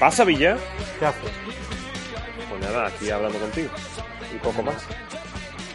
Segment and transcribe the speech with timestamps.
[0.00, 0.56] Pasa, Villa?
[0.98, 1.30] ¿Qué haces?
[2.48, 3.68] Pues nada, aquí hablando contigo.
[4.34, 4.88] Y poco más.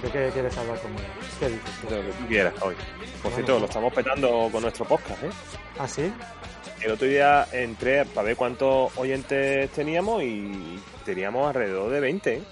[0.02, 1.04] ¿De qué quieres hablar conmigo?
[1.40, 1.90] ¿Qué dices?
[1.90, 2.76] De lo que tú quieras hoy.
[3.22, 5.30] Por cierto, lo estamos petando con nuestro podcast, ¿eh?
[5.78, 6.12] ¿Ah, sí?
[6.82, 12.44] El otro día entré para ver cuántos oyentes teníamos y teníamos alrededor de 20, ¿eh?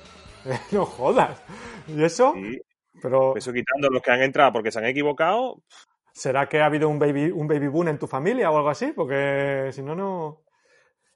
[0.72, 1.42] no jodas.
[1.88, 2.34] ¿Y eso?
[2.36, 2.62] Sí.
[3.02, 5.58] Pero Eso quitando los que han entrado porque se han equivocado.
[6.14, 8.94] ¿será que ha habido un baby, un baby boom en tu familia o algo así?
[8.96, 10.44] Porque si no, no...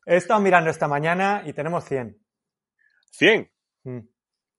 [0.10, 2.18] He estado mirando esta mañana y tenemos 100.
[3.12, 3.52] 100.
[3.84, 4.00] Mm,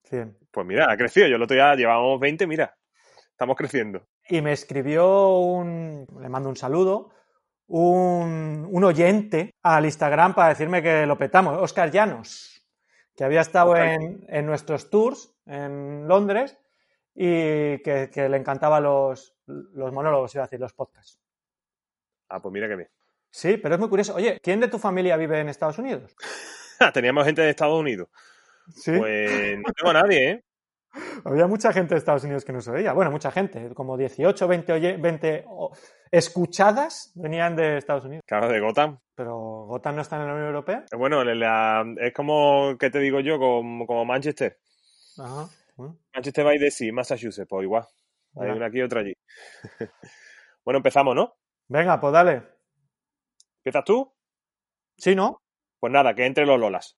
[0.05, 0.39] 100.
[0.51, 1.27] Pues mira, ha crecido.
[1.27, 2.77] Yo el otro día llevábamos 20, mira.
[3.31, 4.07] Estamos creciendo.
[4.29, 6.07] Y me escribió un...
[6.21, 7.15] Le mando un saludo.
[7.67, 11.57] Un, un oyente al Instagram para decirme que lo petamos.
[11.57, 12.63] Oscar Llanos,
[13.17, 16.59] que había estado en, en nuestros tours en Londres
[17.15, 21.19] y que, que le encantaban los, los monólogos, iba a decir, los podcasts.
[22.29, 22.89] Ah, pues mira que bien.
[23.31, 24.15] Sí, pero es muy curioso.
[24.15, 26.15] Oye, ¿quién de tu familia vive en Estados Unidos?
[26.95, 28.09] Teníamos gente de Estados Unidos.
[28.75, 28.93] Sí.
[28.97, 30.45] Pues no tengo a nadie, ¿eh?
[31.25, 32.93] Había mucha gente de Estados Unidos que nos oía.
[32.93, 35.71] Bueno, mucha gente, como 18, 20, oye- 20 o-
[36.11, 38.25] escuchadas venían de Estados Unidos.
[38.27, 38.99] Claro, de Gotham.
[39.15, 39.35] Pero
[39.67, 40.85] Gotham no está en la Unión Europea.
[40.97, 43.39] Bueno, la- es como, ¿qué te digo yo?
[43.39, 44.59] Como, como Manchester.
[45.19, 45.49] Ajá.
[45.77, 47.85] Bueno, Manchester by the Sea, Massachusetts, pues igual.
[48.41, 49.13] Hay una aquí y otra allí.
[50.65, 51.37] bueno, empezamos, ¿no?
[51.69, 52.43] Venga, pues dale.
[53.65, 54.15] ¿Empiezas tú?
[54.97, 55.43] ¿Sí, no?
[55.81, 56.97] Pues nada, que entre los Lolas.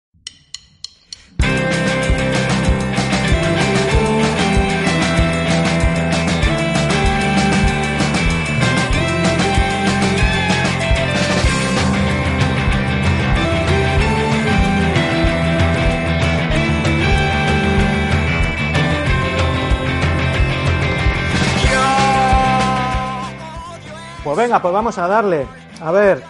[24.23, 25.47] Pues venga, pues vamos a darle.
[25.81, 26.23] A ver,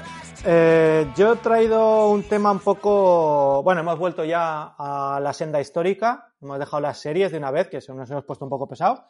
[0.44, 3.62] eh, yo he traído un tema un poco.
[3.62, 6.32] Bueno, hemos vuelto ya a la senda histórica.
[6.40, 9.00] Hemos dejado las series de una vez, que nos hemos puesto un poco pesados.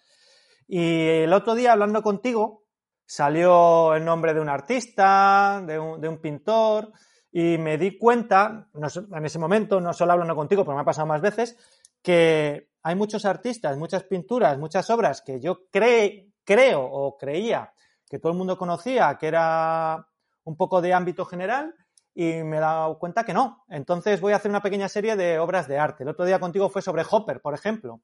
[0.67, 2.65] Y el otro día, hablando contigo,
[3.07, 6.93] salió el nombre de un artista, de un, pintor,
[7.33, 11.07] y me di cuenta, en ese momento, no solo hablando contigo, pero me ha pasado
[11.07, 11.57] más veces,
[12.03, 17.73] que hay muchos artistas, muchas pinturas, muchas obras que yo cre- creo o creía
[18.09, 20.07] que todo el mundo conocía, que era
[20.45, 21.75] un poco de ámbito general,
[22.15, 23.65] y me he dado cuenta que no.
[23.69, 26.03] Entonces voy a hacer una pequeña serie de obras de arte.
[26.03, 28.01] El otro día contigo fue sobre Hopper, por ejemplo.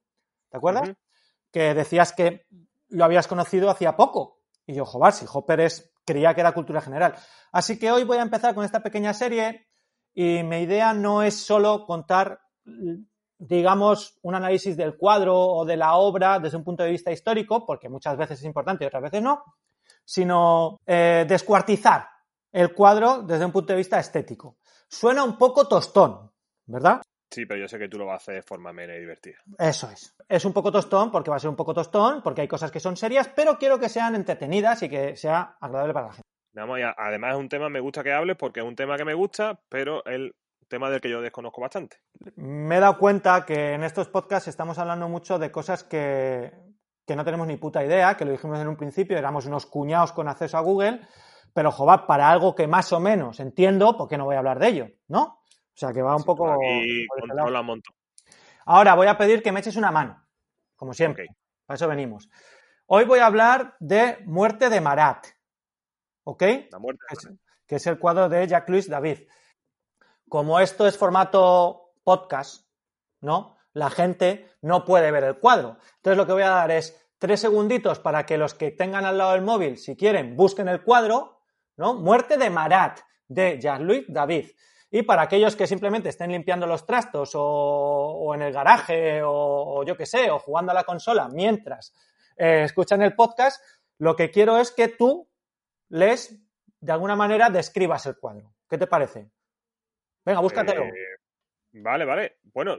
[0.48, 0.92] ¿Te acuerdas?
[1.50, 2.46] Que decías que
[2.88, 4.40] lo habías conocido hacía poco.
[4.66, 7.14] Y yo, joder, si Hopper es, creía que era cultura general.
[7.52, 9.66] Así que hoy voy a empezar con esta pequeña serie
[10.14, 12.40] y mi idea no es solo contar,
[13.38, 17.66] digamos, un análisis del cuadro o de la obra desde un punto de vista histórico,
[17.66, 19.42] porque muchas veces es importante y otras veces no,
[20.04, 22.15] sino eh, descuartizar
[22.56, 24.56] el cuadro desde un punto de vista estético.
[24.88, 26.32] Suena un poco tostón,
[26.64, 27.02] ¿verdad?
[27.30, 29.36] Sí, pero yo sé que tú lo vas a hacer de forma amena y divertida.
[29.58, 30.16] Eso es.
[30.26, 32.80] Es un poco tostón porque va a ser un poco tostón, porque hay cosas que
[32.80, 36.28] son serias, pero quiero que sean entretenidas y que sea agradable para la gente.
[36.54, 39.12] Vamos, además es un tema, me gusta que hables porque es un tema que me
[39.12, 40.34] gusta, pero el
[40.66, 41.98] tema del que yo desconozco bastante.
[42.36, 46.54] Me he dado cuenta que en estos podcasts estamos hablando mucho de cosas que,
[47.06, 50.12] que no tenemos ni puta idea, que lo dijimos en un principio, éramos unos cuñados
[50.12, 51.02] con acceso a Google,
[51.56, 54.58] pero joder, para algo que más o menos entiendo, ¿por qué no voy a hablar
[54.58, 54.88] de ello?
[55.08, 55.22] ¿No?
[55.22, 56.54] O sea, que va un Sí, poco...
[57.18, 57.94] controla un montón.
[58.66, 60.22] Ahora voy a pedir que me eches una mano,
[60.76, 61.24] como siempre.
[61.30, 61.36] Ok.
[61.64, 62.28] Para eso venimos.
[62.84, 65.28] Hoy voy a hablar de Muerte de Marat.
[66.24, 66.42] ¿Ok?
[66.70, 67.00] La muerte.
[67.08, 67.28] Que es,
[67.66, 69.20] que es el cuadro de Jacques David.
[70.28, 72.68] Como esto es formato podcast,
[73.22, 73.56] ¿no?
[73.72, 75.78] La gente no puede ver el cuadro.
[75.96, 79.16] Entonces lo que voy a dar es tres segunditos para que los que tengan al
[79.16, 81.35] lado del móvil, si quieren, busquen el cuadro,
[81.76, 81.94] ¿no?
[81.94, 84.50] Muerte de Marat, de Jean-Louis David.
[84.90, 89.96] Y para aquellos que simplemente estén limpiando los trastos o, en el garaje o, yo
[89.96, 91.94] qué sé, o jugando a la consola mientras
[92.36, 93.62] eh, escuchan el podcast,
[93.98, 95.28] lo que quiero es que tú
[95.88, 96.40] les,
[96.80, 98.54] de alguna manera, describas el cuadro.
[98.68, 99.30] ¿Qué te parece?
[100.24, 100.84] Venga, búscatelo.
[100.84, 101.18] Eh,
[101.72, 102.38] vale, vale.
[102.44, 102.78] Bueno,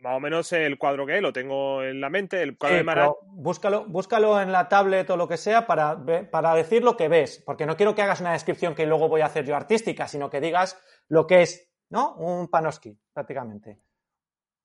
[0.00, 2.84] más o menos el cuadro que es, lo tengo en la mente, el cuadro de
[2.84, 3.12] Marat.
[3.26, 5.98] Búscalo, búscalo en la tablet o lo que sea para,
[6.30, 9.20] para decir lo que ves, porque no quiero que hagas una descripción que luego voy
[9.20, 12.14] a hacer yo artística, sino que digas lo que es, ¿no?
[12.16, 13.78] Un panoski, prácticamente.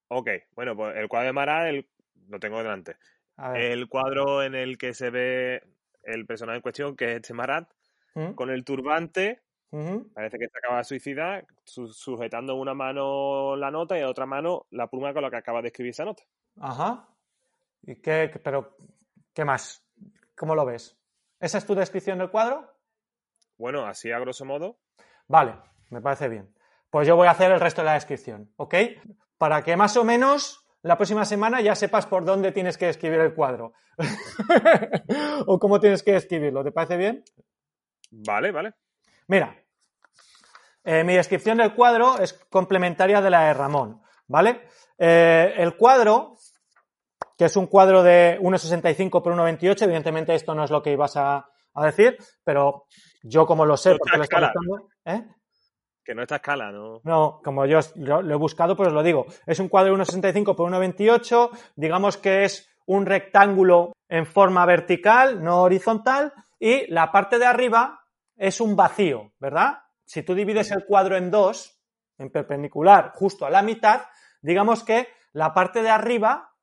[0.07, 1.85] Ok, bueno, pues el cuadro de Marat
[2.29, 2.97] lo tengo delante.
[3.55, 5.61] El cuadro en el que se ve
[6.03, 7.69] el personaje en cuestión, que es este Marat,
[8.13, 8.33] ¿Mm?
[8.33, 9.41] con el turbante,
[10.13, 14.65] Parece que se acaba de suicidar sujetando una mano la nota y en otra mano
[14.71, 16.23] la pluma con la que acaba de escribir esa nota.
[16.59, 17.09] Ajá.
[17.83, 18.77] ¿Y qué, pero,
[19.33, 19.85] qué más?
[20.35, 20.97] ¿Cómo lo ves?
[21.39, 22.73] ¿Esa es tu descripción del cuadro?
[23.57, 24.79] Bueno, así a grosso modo.
[25.27, 25.55] Vale,
[25.89, 26.53] me parece bien.
[26.89, 28.75] Pues yo voy a hacer el resto de la descripción, ¿ok?
[29.37, 33.19] Para que más o menos la próxima semana ya sepas por dónde tienes que escribir
[33.19, 33.73] el cuadro.
[35.47, 36.63] o cómo tienes que escribirlo.
[36.63, 37.23] ¿Te parece bien?
[38.11, 38.73] Vale, vale.
[39.27, 39.55] Mira,
[40.85, 44.67] eh, mi descripción del cuadro es complementaria de la de Ramón, ¿vale?
[44.99, 46.35] Eh, el cuadro,
[47.35, 51.17] que es un cuadro de 1,65 por 1,28, evidentemente esto no es lo que ibas
[51.17, 51.49] a,
[51.81, 52.85] decir, pero
[53.23, 55.25] yo como lo sé, porque lo estoy buscando, ¿eh?
[56.03, 57.01] Que no está a escala, ¿no?
[57.03, 59.25] No, como yo lo, he buscado, pues os lo digo.
[59.47, 65.43] Es un cuadro de 1,65 por 1,28, digamos que es un rectángulo en forma vertical,
[65.43, 68.01] no horizontal, y la parte de arriba
[68.37, 69.79] es un vacío, ¿verdad?
[70.05, 71.81] Si tú divides el cuadro en dos,
[72.17, 74.03] en perpendicular, justo a la mitad,
[74.41, 76.53] digamos que la parte de arriba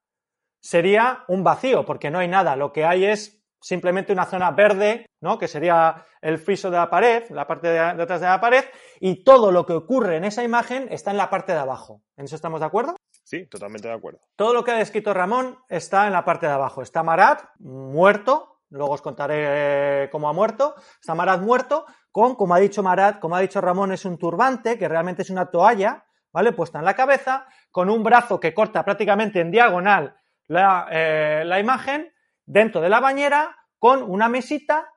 [0.60, 2.56] sería un vacío, porque no hay nada.
[2.56, 5.38] Lo que hay es simplemente una zona verde, ¿no?
[5.38, 8.64] Que sería el friso de la pared, la parte de, detrás de la pared,
[9.00, 12.02] y todo lo que ocurre en esa imagen está en la parte de abajo.
[12.16, 12.96] ¿En eso estamos de acuerdo?
[13.24, 14.20] Sí, totalmente de acuerdo.
[14.36, 16.82] Todo lo que ha descrito Ramón está en la parte de abajo.
[16.82, 20.74] Está Marat, muerto, luego os contaré cómo ha muerto.
[21.00, 24.78] Está Marat muerto, con, como ha dicho Marat, como ha dicho Ramón, es un turbante,
[24.78, 26.52] que realmente es una toalla, ¿vale?
[26.52, 30.16] Puesta en la cabeza, con un brazo que corta prácticamente en diagonal
[30.46, 32.12] la, eh, la imagen,
[32.44, 34.92] dentro de la bañera, con una mesita,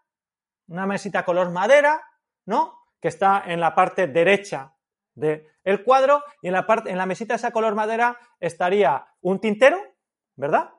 [0.67, 2.03] una mesita color madera,
[2.45, 2.77] ¿no?
[3.01, 4.75] Que está en la parte derecha
[5.13, 9.81] del cuadro, y en la parte, en la mesita esa color madera estaría un tintero,
[10.35, 10.71] ¿verdad?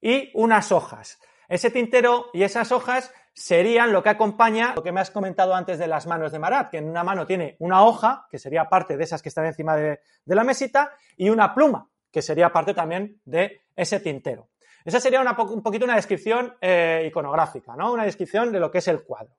[0.00, 1.18] y unas hojas.
[1.48, 5.78] Ese tintero y esas hojas serían lo que acompaña lo que me has comentado antes
[5.78, 8.96] de las manos de Marat, que en una mano tiene una hoja, que sería parte
[8.96, 13.20] de esas que están encima de, la mesita, y una pluma, que sería parte también
[13.24, 14.48] de ese tintero.
[14.84, 17.92] Esa sería un poquito una descripción eh, iconográfica, ¿no?
[17.92, 19.34] Una descripción de lo que es el cuadro.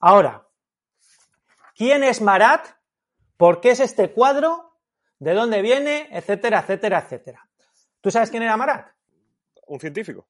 [0.00, 0.46] Ahora,
[1.74, 2.66] ¿quién es Marat?
[3.36, 4.78] ¿Por qué es este cuadro?
[5.18, 6.08] ¿De dónde viene?
[6.10, 7.48] Etcétera, etcétera, etcétera.
[8.00, 8.96] ¿Tú sabes quién era Marat?
[9.66, 10.28] un científico.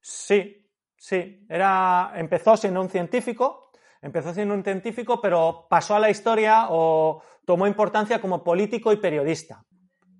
[0.00, 0.67] Sí,
[0.98, 1.46] sí.
[1.48, 3.70] Era, empezó siendo un científico,
[4.02, 8.96] empezó siendo un científico, pero pasó a la historia o tomó importancia como político y
[8.96, 9.64] periodista.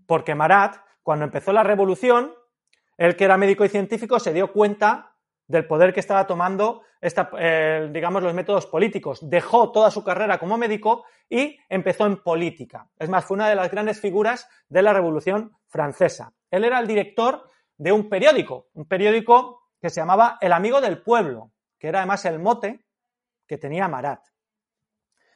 [0.06, 2.32] Porque Marat, cuando empezó la revolución,
[2.96, 5.14] él que era médico y científico, se dio cuenta
[5.46, 9.20] del poder que estaba tomando eh, digamos, los métodos políticos.
[9.22, 12.88] Dejó toda su carrera como médico y empezó en política.
[12.98, 16.32] Es más, fue una de las grandes figuras de la Revolución Francesa.
[16.50, 17.44] Él era el director
[17.76, 22.24] de un periódico, un periódico que se llamaba El Amigo del Pueblo, que era además
[22.24, 22.84] el mote
[23.46, 24.20] que tenía Marat.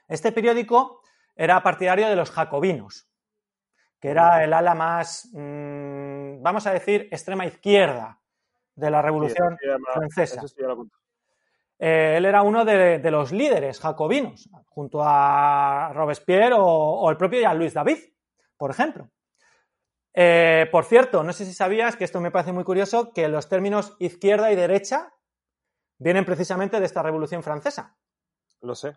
[0.09, 1.03] Este periódico
[1.35, 3.09] era partidario de los jacobinos,
[4.01, 8.21] que era el ala más, mm, vamos a decir, extrema izquierda
[8.75, 9.57] de la Revolución
[9.93, 10.43] Francesa.
[11.79, 17.41] Eh, él era uno de, los líderes jacobinos, junto a Robespierre o, o el propio
[17.41, 17.99] Jean-Louis David,
[18.57, 19.09] por ejemplo.
[20.15, 23.49] Eh, por cierto, no sé si sabías que esto me parece muy curioso, que los
[23.49, 25.15] términos izquierda y derecha
[25.99, 27.97] vienen precisamente de esta Revolución Francesa.
[28.61, 28.97] Lo sé.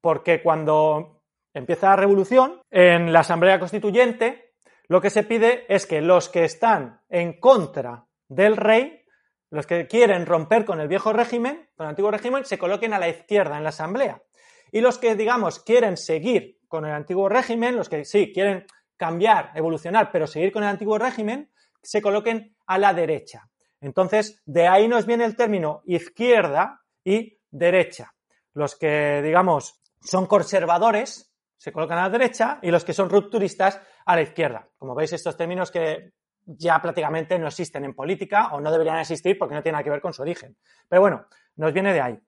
[0.00, 1.22] Porque cuando
[1.54, 4.54] empieza la revolución, en la Asamblea Constituyente,
[4.88, 9.04] lo que se pide es que los que están en contra del rey,
[9.50, 12.98] los que quieren romper con el viejo régimen, con el antiguo régimen, se coloquen a
[12.98, 14.22] la izquierda en la Asamblea.
[14.70, 18.66] Y los que, digamos, quieren seguir con el antiguo régimen, los que sí quieren
[19.02, 21.50] cambiar, evolucionar, pero seguir con el antiguo régimen,
[21.82, 23.50] se coloquen a la derecha.
[23.80, 28.14] Entonces, de ahí nos viene el término izquierda y derecha.
[28.54, 33.80] Los que, digamos, son conservadores se colocan a la derecha y los que son rupturistas
[34.06, 34.68] a la izquierda.
[34.78, 36.12] Como veis, estos términos que
[36.46, 39.90] ya prácticamente no existen en política o no deberían existir porque no tienen nada que
[39.90, 40.56] ver con su origen.
[40.88, 42.20] Pero bueno, nos viene de ahí.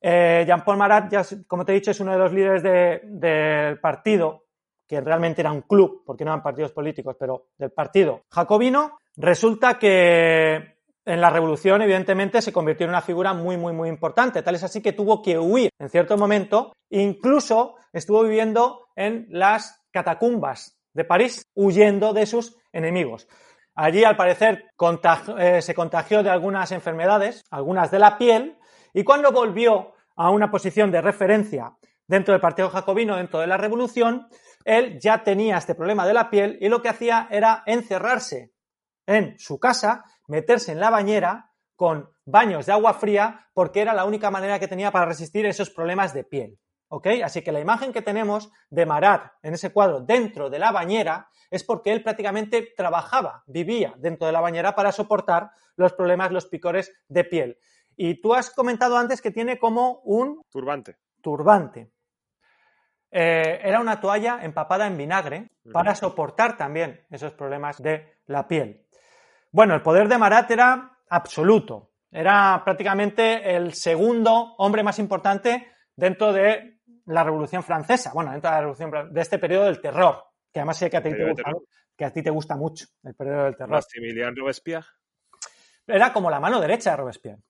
[0.00, 2.64] Eh, Jean-Paul Marat, ya, como te he dicho, es uno de los líderes
[3.04, 4.46] del partido,
[4.90, 8.98] que realmente era un club, porque no eran partidos políticos, pero del partido jacobino.
[9.16, 14.42] Resulta que en la revolución, evidentemente, se convirtió en una figura muy, muy, muy importante.
[14.42, 16.72] Tal es así que tuvo que huir en cierto momento.
[16.88, 23.28] Incluso estuvo viviendo en las catacumbas de París, huyendo de sus enemigos.
[23.76, 24.64] Allí, al parecer,
[25.38, 28.58] eh, se contagió de algunas enfermedades, algunas de la piel,
[28.92, 31.76] y cuando volvió a una posición de referencia
[32.10, 34.26] dentro del Partido Jacobino, dentro de la Revolución,
[34.64, 38.52] él ya tenía este problema de la piel y lo que hacía era encerrarse
[39.06, 44.06] en su casa, meterse en la bañera con baños de agua fría porque era la
[44.06, 46.58] única manera que tenía para resistir esos problemas de piel.
[46.88, 47.06] ¿Ok?
[47.22, 51.28] Así que la imagen que tenemos de Marat en ese cuadro dentro de la bañera
[51.48, 56.46] es porque él prácticamente trabajaba, vivía dentro de la bañera para soportar los problemas, los
[56.46, 57.58] picores de piel.
[57.96, 60.42] Y tú has comentado antes que tiene como un...
[60.50, 60.96] Turbante.
[61.20, 61.92] Turbante.
[63.10, 68.86] Eh, era una toalla empapada en vinagre para soportar también esos problemas de la piel.
[69.50, 71.90] Bueno, el poder de Marat era absoluto.
[72.10, 78.56] Era prácticamente el segundo hombre más importante dentro de la Revolución Francesa, bueno, dentro de
[78.56, 81.50] la Revolución de este periodo del terror, que además sé que a ti, te gusta,
[81.96, 83.72] que a ti te gusta mucho, el periodo del terror.
[83.72, 84.86] Maximilian Robespierre.
[85.86, 87.42] Era como la mano derecha de Robespierre.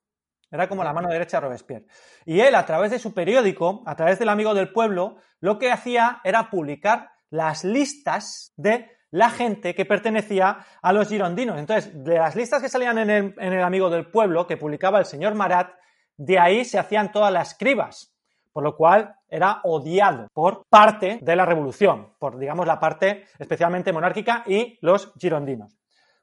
[0.50, 1.86] Era como la mano derecha de Robespierre.
[2.24, 5.70] Y él, a través de su periódico, a través del amigo del pueblo, lo que
[5.70, 11.58] hacía era publicar las listas de la gente que pertenecía a los girondinos.
[11.58, 14.98] Entonces, de las listas que salían en el, en el amigo del pueblo, que publicaba
[14.98, 15.70] el señor Marat,
[16.16, 18.14] de ahí se hacían todas las cribas
[18.52, 23.92] por lo cual era odiado por parte de la revolución, por digamos la parte especialmente
[23.92, 25.79] monárquica y los girondinos.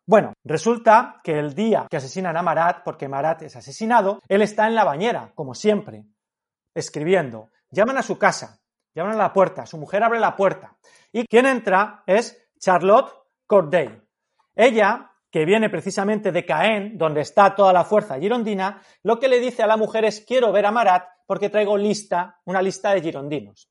[0.10, 4.66] Bueno, resulta que el día que asesinan a Marat, porque Marat es asesinado, él está
[4.66, 6.06] en la bañera, como siempre,
[6.74, 7.50] escribiendo.
[7.72, 8.62] Llaman a su casa,
[8.96, 10.78] llaman a la puerta, su mujer abre la puerta
[11.12, 13.12] y quien entra es Charlotte
[13.46, 14.02] Corday.
[14.56, 19.42] Ella, que viene precisamente de Caen, donde está toda la fuerza girondina, lo que le
[19.42, 23.02] dice a la mujer es quiero ver a Marat porque traigo lista, una lista de
[23.02, 23.70] girondinos.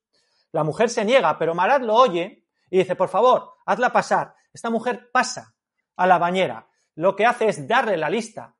[0.52, 4.34] La mujer se niega, pero Marat lo oye y dice, por favor, hazla pasar.
[4.52, 5.55] Esta mujer pasa
[5.96, 6.68] a la bañera.
[6.94, 8.54] Lo que hace es darle la lista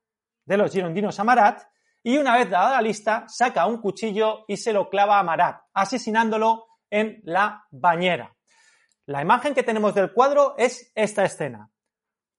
[0.45, 1.63] de los girondinos a Marat
[2.03, 5.61] y una vez dada la lista, saca un cuchillo y se lo clava a Marat,
[5.73, 8.33] asesinándolo en la bañera.
[9.05, 11.69] La imagen que tenemos del cuadro es esta escena.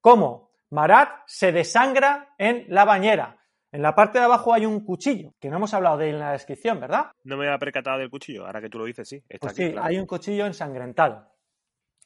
[0.00, 3.38] Cómo Marat se desangra en la bañera.
[3.70, 6.20] En la parte de abajo hay un cuchillo, que no hemos hablado de él en
[6.20, 7.10] la descripción, ¿verdad?
[7.24, 9.22] No me había percatado del cuchillo, ahora que tú lo dices, sí.
[9.38, 11.30] Pues sí, hay un cuchillo ensangrentado.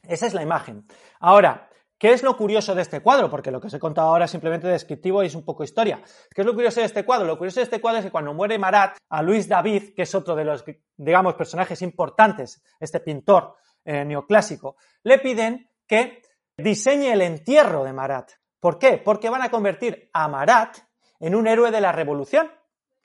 [0.02, 0.84] Esa es la imagen.
[1.20, 1.68] Ahora,
[2.02, 3.30] ¿qué es lo curioso de este cuadro?
[3.30, 6.02] Porque lo que os he contado ahora es simplemente descriptivo y es un poco historia.
[6.34, 7.28] ¿Qué es lo curioso de este cuadro?
[7.28, 10.12] Lo curioso de este cuadro es que cuando muere Marat, a Luis David, que es
[10.12, 10.64] otro de los,
[10.96, 13.54] digamos, personajes importantes, este pintor
[13.84, 16.22] eh, neoclásico, le piden que
[16.56, 18.32] diseñe el entierro de Marat.
[18.58, 18.98] ¿Por qué?
[18.98, 20.78] Porque van a convertir a Marat
[21.20, 22.50] en un héroe de la revolución,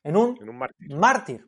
[0.03, 0.39] en un,
[0.89, 1.47] mártir.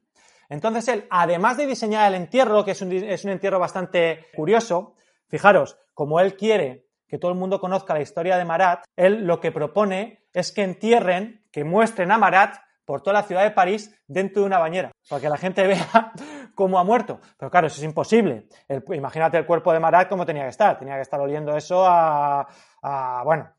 [0.49, 4.93] Entonces él, además de diseñar el entierro, que es un, es un entierro bastante curioso,
[5.29, 9.39] fijaros, como él quiere que todo el mundo conozca la historia de Marat, él lo
[9.39, 13.93] que propone es que entierren, que muestren a Marat por toda la ciudad de París
[14.07, 16.13] dentro de una bañera, para que la gente vea
[16.55, 17.19] cómo ha muerto.
[17.37, 18.47] Pero claro, eso es imposible.
[18.93, 20.77] imagínate el cuerpo de Marat cómo tenía que estar.
[20.77, 22.47] Tenía que estar oliendo eso a,
[22.81, 23.51] a bueno,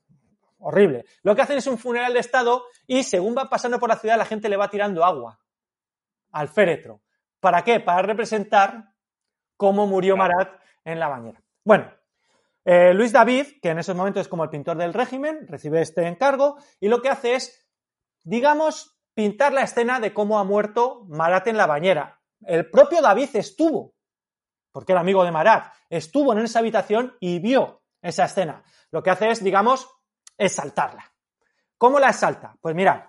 [0.60, 1.04] horrible.
[1.22, 4.16] Lo que hacen es un funeral de Estado y según va pasando por la ciudad
[4.16, 5.40] la gente le va tirando agua
[6.32, 7.00] al féretro.
[7.40, 7.80] ¿Para qué?
[7.80, 8.92] Para representar
[9.56, 11.42] cómo murió Marat en la bañera.
[11.64, 11.90] Bueno,
[12.64, 16.06] eh, Luis David, que en esos momentos es como el pintor del régimen, recibe este
[16.06, 17.66] encargo y lo que hace es,
[18.22, 22.20] digamos, pintar la escena de cómo ha muerto Marat en la bañera.
[22.42, 23.94] El propio David estuvo,
[24.72, 28.62] porque era amigo de Marat, estuvo en esa habitación y vio esa escena.
[28.90, 29.88] Lo que hace es, digamos,
[30.36, 31.12] exaltarla.
[31.76, 32.56] ¿Cómo la exalta?
[32.60, 33.04] Pues mirad,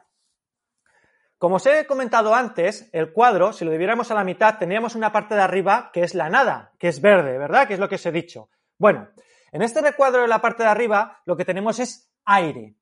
[1.38, 5.12] como os he comentado antes, el cuadro, si lo diviéramos a la mitad, tendríamos una
[5.12, 7.68] parte de arriba que es la nada, que es verde, ¿verdad?
[7.68, 8.50] Que es lo que os he dicho.
[8.78, 9.10] Bueno,
[9.52, 12.76] en este recuadro de la parte de arriba lo que tenemos es aire.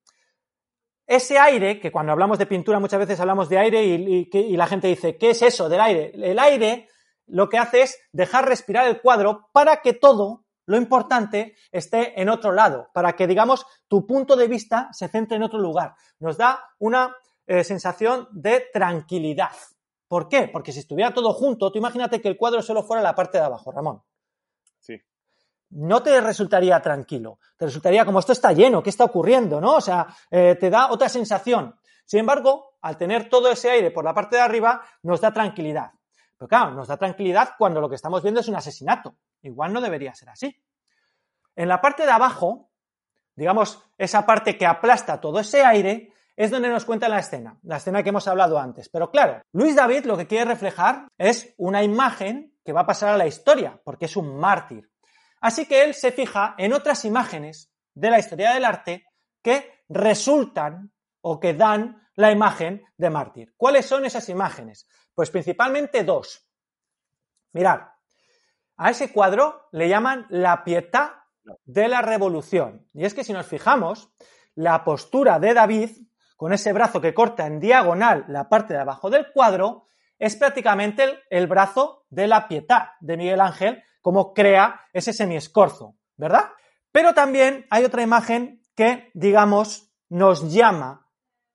[1.08, 4.88] Ese aire, que cuando hablamos de pintura muchas veces hablamos de aire y, la gente
[4.88, 6.12] dice, ¿qué es eso del aire?
[6.14, 6.88] El aire
[7.26, 12.30] lo que hace es dejar respirar el cuadro para que todo lo importante esté en
[12.30, 15.96] otro lado, para que, digamos, tu punto de vista se centre en otro lugar.
[16.20, 17.16] Nos da una
[17.48, 19.50] eh, sensación de tranquilidad.
[20.08, 20.48] ¿Por qué?
[20.48, 23.46] Porque si estuviera todo junto, tú imagínate que el cuadro solo fuera la parte de
[23.46, 24.04] abajo, Ramón.
[25.72, 29.62] No te resultaría tranquilo, te resultaría como esto está lleno, ¿qué está ocurriendo?
[29.62, 29.76] ¿No?
[29.76, 31.76] O sea, eh, te da otra sensación.
[32.06, 35.92] Sin embargo, al tener todo ese aire por la parte de arriba, nos da tranquilidad.
[36.38, 39.16] Pero claro, nos da tranquilidad cuando lo que estamos viendo es un asesinato.
[39.42, 40.56] Igual no debería ser así.
[41.56, 42.70] En la parte de abajo,
[43.36, 47.78] digamos, esa parte que aplasta todo ese aire, es donde nos cuenta la escena, la
[47.78, 48.88] escena que hemos hablado antes.
[48.88, 53.14] Pero claro, Luis David lo que quiere reflejar es una imagen que va a pasar
[53.14, 54.90] a la historia, porque es un mártir.
[55.41, 59.05] Así que él se fija en otras imágenes de la historia del arte
[59.41, 60.91] que resultan
[61.22, 63.53] o que dan la imagen de mártir.
[63.55, 64.88] ¿Cuáles son esas imágenes?
[65.13, 66.48] Pues principalmente dos.
[67.53, 67.81] Mirad,
[68.77, 71.25] a ese cuadro le llaman la pietà
[71.65, 72.88] de la revolución.
[72.93, 74.13] Y es que si nos fijamos,
[74.55, 75.91] la postura de David
[76.39, 81.19] con ese brazo que corta en diagonal la parte de abajo del cuadro, es prácticamente
[81.29, 86.46] el, brazo de la Pietà de Miguel Ángel, como crea ese semiescorzo, ¿verdad?
[86.91, 91.08] Pero también hay otra imagen que, digamos, nos llama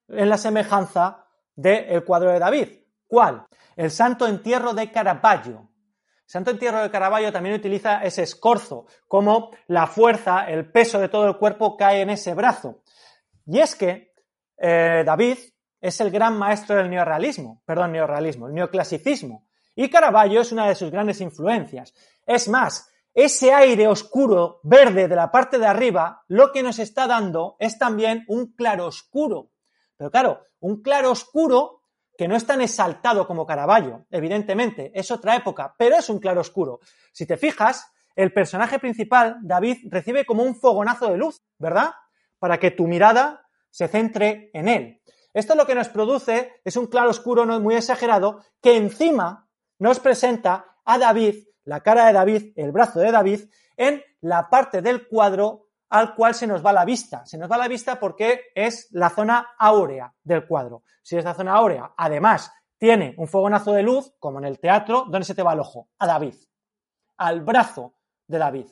[0.09, 2.69] en la semejanza del cuadro de David.
[3.07, 3.47] ¿Cuál?
[3.77, 5.71] El Santo Entierro de Caravaggio.
[6.25, 11.09] El Santo Entierro de Caravaggio también utiliza ese escorzo, como la fuerza, el peso de
[11.09, 12.83] todo el cuerpo cae en ese brazo.
[13.47, 14.15] Y es que
[14.57, 15.39] eh, David
[15.81, 19.44] es el gran maestro del neorrealismo, perdón, neorrealismo, el neoclasicismo.
[19.75, 21.95] Y Caravaggio es una de sus grandes influencias.
[22.27, 27.07] Es más, ese aire oscuro verde de la parte de arriba, lo que nos está
[27.07, 29.51] dando es también un claro oscuro.
[29.97, 31.83] Pero claro, un claro oscuro
[32.17, 36.41] que no es tan exaltado como Caravaggio, evidentemente, es otra época, pero es un claro
[36.41, 36.81] oscuro.
[37.13, 41.91] Si te fijas, el personaje principal, David, recibe como un fogonazo de luz, ¿verdad?
[42.39, 45.01] Para que tu mirada se centre en él.
[45.33, 49.44] Esto lo que nos produce es un claro oscuro no muy exagerado que encima
[49.85, 53.41] nos presenta a David, la cara de David, el brazo de David,
[53.77, 57.27] en la parte del cuadro al cual se nos va la vista.
[57.27, 60.85] Se nos va la vista porque es la zona áurea del cuadro.
[61.03, 65.05] Si es la zona áurea, además tiene un fogonazo de luz, como en el teatro,
[65.07, 65.91] ¿dónde se te va el ojo?
[65.99, 66.35] A David,
[67.19, 68.67] al brazo de David.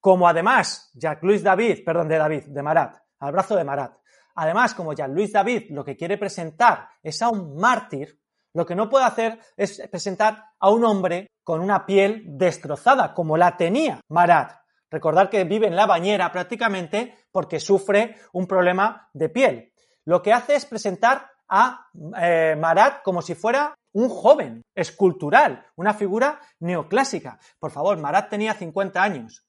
[0.00, 3.98] Como además Jacques-Louis David, perdón, de David, de Marat, al brazo de Marat,
[4.40, 8.20] Además, como Luis David lo que quiere presentar es a un mártir,
[8.58, 13.36] lo que no puede hacer es presentar a un hombre con una piel destrozada, como
[13.36, 14.52] la tenía Marat.
[14.90, 19.72] Recordar que vive en la bañera prácticamente porque sufre un problema de piel.
[20.04, 21.86] Lo que hace es presentar a
[22.20, 27.38] eh, Marat como si fuera un joven escultural, una figura neoclásica.
[27.60, 29.46] Por favor, Marat tenía 50 años.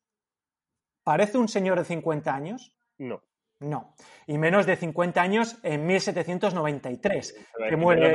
[1.04, 2.76] ¿Parece un señor de 50 años?
[3.00, 3.24] No.
[3.60, 3.94] No.
[4.26, 7.36] Y menos de 50 años en 1793.
[7.70, 8.14] Que muere.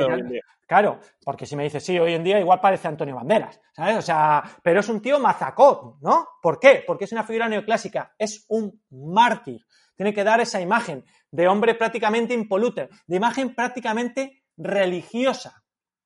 [0.67, 3.97] Claro, porque si me dices, sí, hoy en día igual parece Antonio Banderas, ¿sabes?
[3.97, 6.27] O sea, pero es un tío mazacón, ¿no?
[6.41, 6.83] ¿Por qué?
[6.85, 9.61] Porque es una figura neoclásica, es un mártir.
[9.95, 15.63] Tiene que dar esa imagen de hombre prácticamente impoluto, de imagen prácticamente religiosa,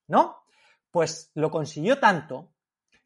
[0.07, 0.35] ¿no?
[0.91, 2.51] Pues lo consiguió tanto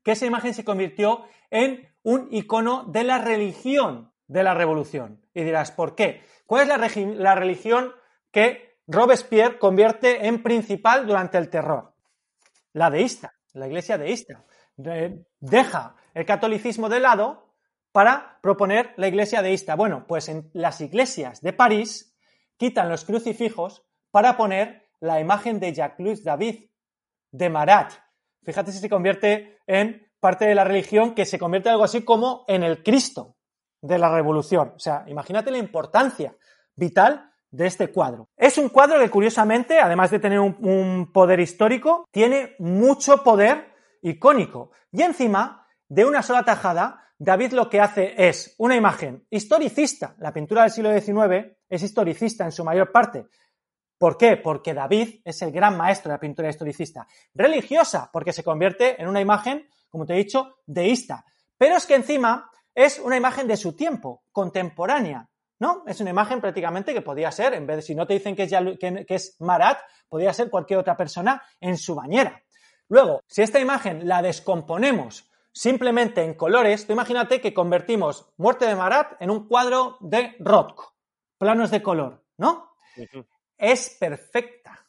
[0.03, 5.21] que esa imagen se convirtió en un icono de la religión de la revolución.
[5.33, 6.23] Y dirás, ¿por qué?
[6.45, 7.93] ¿Cuál es la, religión
[8.31, 11.93] que Robespierre convierte en principal durante el terror?
[12.73, 14.43] La deísta, la iglesia deísta.
[14.75, 17.55] deja el catolicismo de lado
[17.91, 19.75] para proponer la iglesia deísta.
[19.75, 22.15] Bueno, pues en las iglesias de París
[22.57, 26.69] quitan los crucifijos para poner la imagen de Jacques-Louis David,
[27.31, 27.93] de Marat.
[28.43, 32.03] Fíjate si se convierte en parte de la religión que se convierte en algo así
[32.03, 33.35] como en el Cristo
[33.83, 34.73] de la revolución.
[34.75, 36.35] O sea, imagínate la importancia
[36.75, 38.29] vital de este cuadro.
[38.35, 44.71] Es un cuadro que curiosamente, además de tener un, poder histórico, tiene mucho poder icónico.
[44.91, 50.15] Y encima, de una sola tajada, David lo que hace es una imagen historicista.
[50.17, 53.27] La pintura del siglo XIX es historicista en su mayor parte.
[53.97, 54.37] ¿Por qué?
[54.37, 57.05] Porque David es el gran maestro de la pintura historicista.
[57.33, 61.25] Religiosa, porque se convierte en una imagen, como te he dicho, deísta.
[61.57, 65.83] Pero es que encima es una imagen de su tiempo, contemporánea, ¿no?
[65.87, 68.43] Es una imagen prácticamente que podía ser, en vez de si no te dicen que
[68.43, 72.43] es, que, es Marat, podría ser cualquier otra persona en su bañera.
[72.89, 78.75] Luego, si esta imagen la descomponemos simplemente en colores, tú imagínate que convertimos Muerte de
[78.75, 80.95] Marat en un cuadro de Rothko,
[81.37, 82.71] planos de color, ¿no?
[83.57, 84.87] Es perfecta.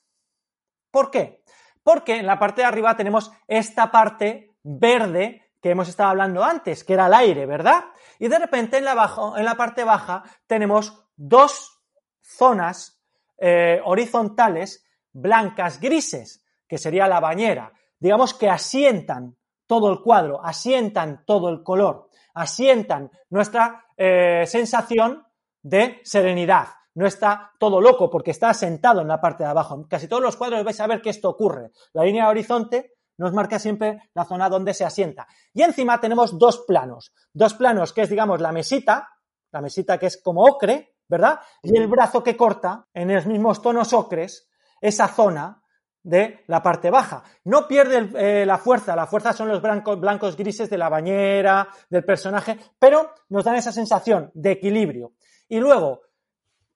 [0.91, 1.45] ¿Por qué?
[1.83, 6.85] Porque en la parte de arriba tenemos esta parte verde que hemos estado hablando antes,
[6.85, 7.87] que era el aire, ¿verdad?
[8.19, 11.81] Y de repente en la, en la parte baja tenemos dos
[12.21, 13.01] zonas
[13.39, 17.73] eh, horizontales blancas grises, que sería la bañera.
[17.99, 25.27] Digamos que asientan todo el cuadro, asientan todo el color, asientan nuestra eh, sensación
[25.63, 29.87] de serenidad, no está todo loco porque está sentado en la parte de abajo.
[29.89, 31.71] Casi todos los cuadros vais a ver que esto ocurre.
[31.95, 35.27] La línea de horizonte nos marca siempre la zona donde se asienta.
[35.53, 37.13] Y encima tenemos dos planos.
[37.33, 39.09] Dos planos que es, digamos, la mesita,
[39.53, 41.41] la mesita que es como ocre, ¿verdad?
[41.63, 44.49] Y el brazo que corta en los mismos tonos ocres
[44.81, 45.63] esa zona
[46.03, 47.25] de la parte baja.
[47.45, 51.69] No pierde eh, la fuerza, la fuerza son los blancos, blancos grises de la bañera,
[51.89, 55.15] del personaje, pero nos dan esa sensación de equilibrio.
[55.49, 56.03] Y luego,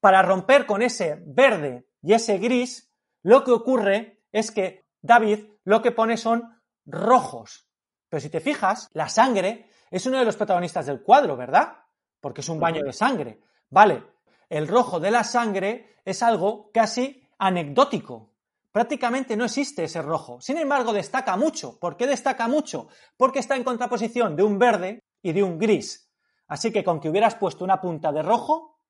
[0.00, 2.90] para romper con ese verde y ese gris,
[3.22, 7.68] lo que ocurre es que David lo que pone son rojos.
[8.08, 11.76] Pero si te fijas, la sangre es uno de los protagonistas del cuadro, ¿verdad?
[12.20, 13.42] Porque es un baño de sangre.
[13.68, 14.02] Vale,
[14.48, 18.32] el rojo de la sangre es algo casi anecdótico.
[18.72, 20.40] Prácticamente no existe ese rojo.
[20.40, 21.78] Sin embargo, destaca mucho.
[21.78, 22.88] ¿Por qué destaca mucho?
[23.18, 26.10] Porque está en contraposición de un verde y de un gris.
[26.46, 28.80] Así que con que hubieras puesto una punta de rojo,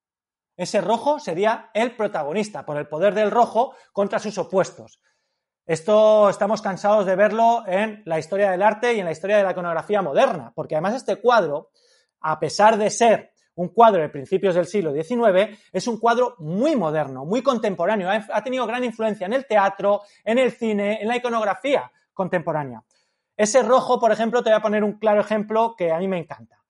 [0.57, 5.01] ese rojo sería el protagonista, por el poder del rojo contra sus opuestos.
[5.69, 9.43] Esto estamos cansados de verlo en la historia del arte y en la historia de
[9.43, 11.69] la iconografía moderna, porque además este cuadro,
[12.23, 16.75] a pesar de ser un cuadro de principios del siglo XIX, es un cuadro muy
[16.75, 21.19] moderno, muy contemporáneo, ha tenido gran influencia en el teatro, en el cine, en la
[21.19, 22.83] iconografía contemporánea.
[23.37, 26.17] Ese rojo, por ejemplo, te voy a poner un claro ejemplo que a mí me
[26.17, 26.65] encanta.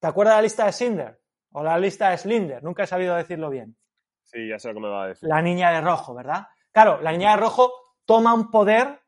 [0.00, 1.20] ¿Te acuerdas de la lista de Schindler?
[1.52, 3.74] O la lista de Slinder, nunca he sabido decirlo bien.
[4.22, 5.26] Sí, ya sé lo que me va a decir.
[5.26, 6.48] La niña de rojo, ¿verdad?
[6.70, 9.02] Claro, la niña de rojo toma un poder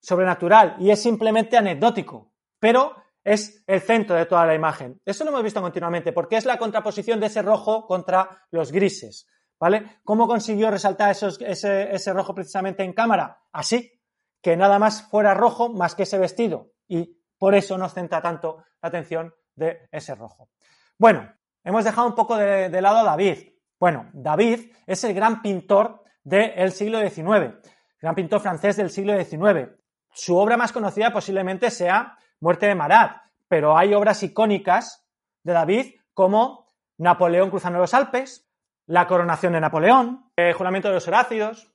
[0.00, 4.98] sobrenatural y es simplemente anecdótico, pero es el centro de toda la imagen.
[5.04, 9.28] Eso lo hemos visto continuamente, porque es la contraposición de ese rojo contra los grises.
[9.60, 9.98] ¿Vale?
[10.04, 13.42] ¿Cómo consiguió resaltar ese, rojo precisamente en cámara?
[13.52, 14.00] Así,
[14.40, 16.70] que nada más fuera rojo más que ese vestido.
[16.86, 20.48] Y por eso nos centra tanto la atención de ese rojo.
[20.96, 21.30] Bueno,
[21.64, 23.48] hemos dejado un poco de, de lado a David.
[23.80, 27.58] Bueno, David es el gran pintor del siglo XIX
[28.00, 29.70] gran pintor francés del siglo XIX.
[30.12, 35.06] Su obra más conocida posiblemente sea Muerte de Marat, pero hay obras icónicas
[35.42, 38.48] de David como Napoleón cruzando los Alpes,
[38.86, 41.72] La coronación de Napoleón, El juramento de los Horácidos.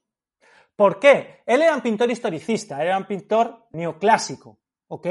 [0.75, 1.43] ¿Por qué?
[1.45, 5.07] Él era un pintor historicista, era un pintor neoclásico, ¿ok?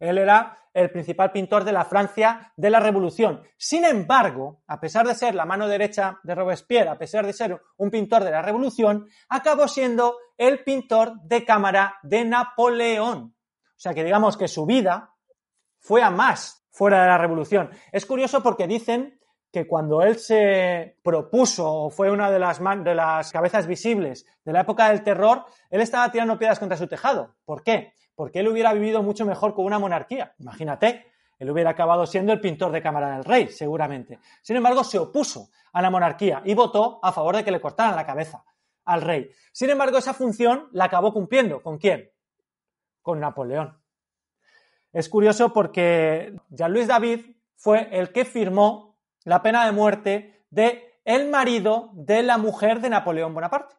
[0.00, 3.42] Él era el principal pintor de la Francia de la Revolución.
[3.56, 7.60] Sin embargo, a pesar de ser la mano derecha de Robespierre, a pesar de ser
[7.78, 13.34] un pintor de la Revolución, acabó siendo el pintor de cámara de Napoleón.
[13.76, 15.14] O sea que digamos que su vida
[15.78, 17.70] fue a más fuera de la Revolución.
[17.90, 19.18] Es curioso porque dicen
[19.50, 24.52] que cuando él se propuso o fue una de las, de las cabezas visibles de
[24.52, 27.36] la época del terror, él estaba tirando piedras contra su tejado.
[27.46, 27.94] ¿Por qué?
[28.16, 30.34] Porque él hubiera vivido mucho mejor con una monarquía.
[30.40, 34.18] Imagínate, él hubiera acabado siendo el pintor de cámara del rey, seguramente.
[34.42, 37.94] Sin embargo, se opuso a la monarquía y votó a favor de que le cortaran
[37.94, 38.42] la cabeza
[38.86, 39.30] al rey.
[39.52, 41.62] Sin embargo, esa función la acabó cumpliendo.
[41.62, 42.10] ¿Con quién?
[43.02, 43.78] Con Napoleón.
[44.92, 51.28] Es curioso porque Jean-Louis David fue el que firmó la pena de muerte de el
[51.28, 53.74] marido de la mujer de Napoleón Bonaparte,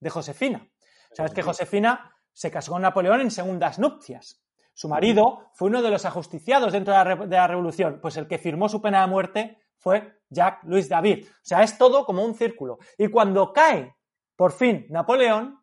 [0.00, 0.68] de Josefina.
[1.12, 4.42] Sabes que Josefina se casó con Napoleón en segundas nupcias.
[4.74, 8.68] Su marido fue uno de los ajusticiados dentro de la, revolución, pues el que firmó
[8.68, 11.26] su pena de muerte fue Jacques Louis David.
[11.26, 12.78] O sea, es todo como un círculo.
[12.96, 13.94] Y cuando cae
[14.34, 15.62] por fin Napoleón,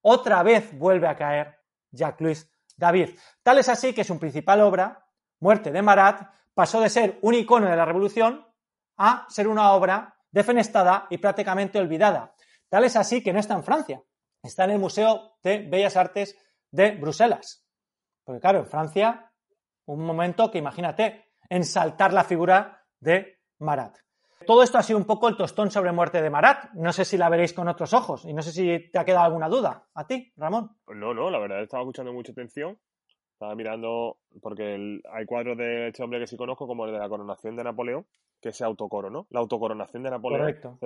[0.00, 1.58] otra vez vuelve a caer
[1.90, 3.18] Jacques Louis David.
[3.42, 5.06] Tal es así que su principal obra,
[5.40, 6.22] Muerte de Marat,
[6.54, 8.46] pasó de ser un icono de la revolución
[8.96, 12.34] a ser una obra defenestada y prácticamente olvidada.
[12.68, 14.02] Tal es así que no está en Francia,
[14.46, 16.38] está en el Museo de Bellas Artes
[16.70, 17.66] de Bruselas.
[18.24, 19.32] Porque claro, en Francia,
[19.86, 23.96] un momento que imagínate, ensaltar la figura de Marat.
[24.46, 26.72] Todo esto ha sido un poco el tostón sobre muerte de Marat.
[26.74, 29.24] No sé si la veréis con otros ojos y no sé si te ha quedado
[29.24, 29.88] alguna duda.
[29.94, 30.76] ¿A ti, Ramón?
[30.84, 32.78] Pues no, no, la verdad estaba escuchando mucha atención.
[33.32, 37.08] Estaba mirando, porque hay cuadros de este hombre que sí conozco, como el de la
[37.08, 38.06] coronación de Napoleón,
[38.40, 39.26] que es autocoro, ¿no?
[39.28, 40.40] La autocoronación de Napoleón.
[40.40, 40.78] Correcto.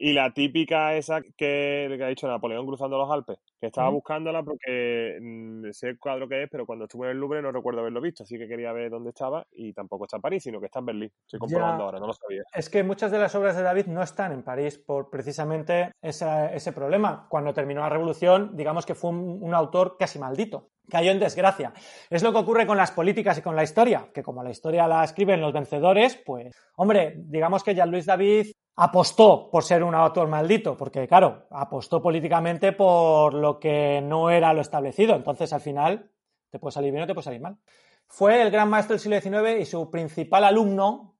[0.00, 4.44] Y la típica esa que, que, ha dicho Napoleón cruzando los Alpes, que estaba buscándola
[4.44, 7.80] porque mm, sé el cuadro que es, pero cuando estuve en el Louvre no recuerdo
[7.80, 10.66] haberlo visto, así que quería ver dónde estaba y tampoco está en París, sino que
[10.66, 11.12] está en Berlín.
[11.22, 12.44] Estoy comprobando ahora, no lo sabía.
[12.54, 16.72] Es que muchas de las obras de David no están en París por precisamente ese
[16.72, 17.26] problema.
[17.28, 21.74] Cuando terminó la revolución, digamos que fue un, autor casi maldito cayó en desgracia.
[22.08, 24.88] Es lo que ocurre con las políticas y con la historia, que como la historia
[24.88, 28.46] la escriben los vencedores, pues, hombre, digamos que Jean-Louis David
[28.80, 34.52] apostó por ser un autor maldito, porque claro, apostó políticamente por lo que no era
[34.52, 35.16] lo establecido.
[35.16, 36.12] Entonces, al final,
[36.48, 37.58] te puede salir bien o te puede salir mal.
[38.06, 41.16] Fue el gran maestro del siglo XIX y su principal alumno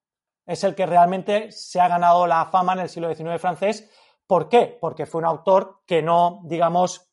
[0.47, 3.91] es el que realmente se ha ganado la fama en el siglo XIX francés.
[4.25, 4.79] ¿Por qué?
[4.81, 7.11] Porque fue un autor que no, digamos,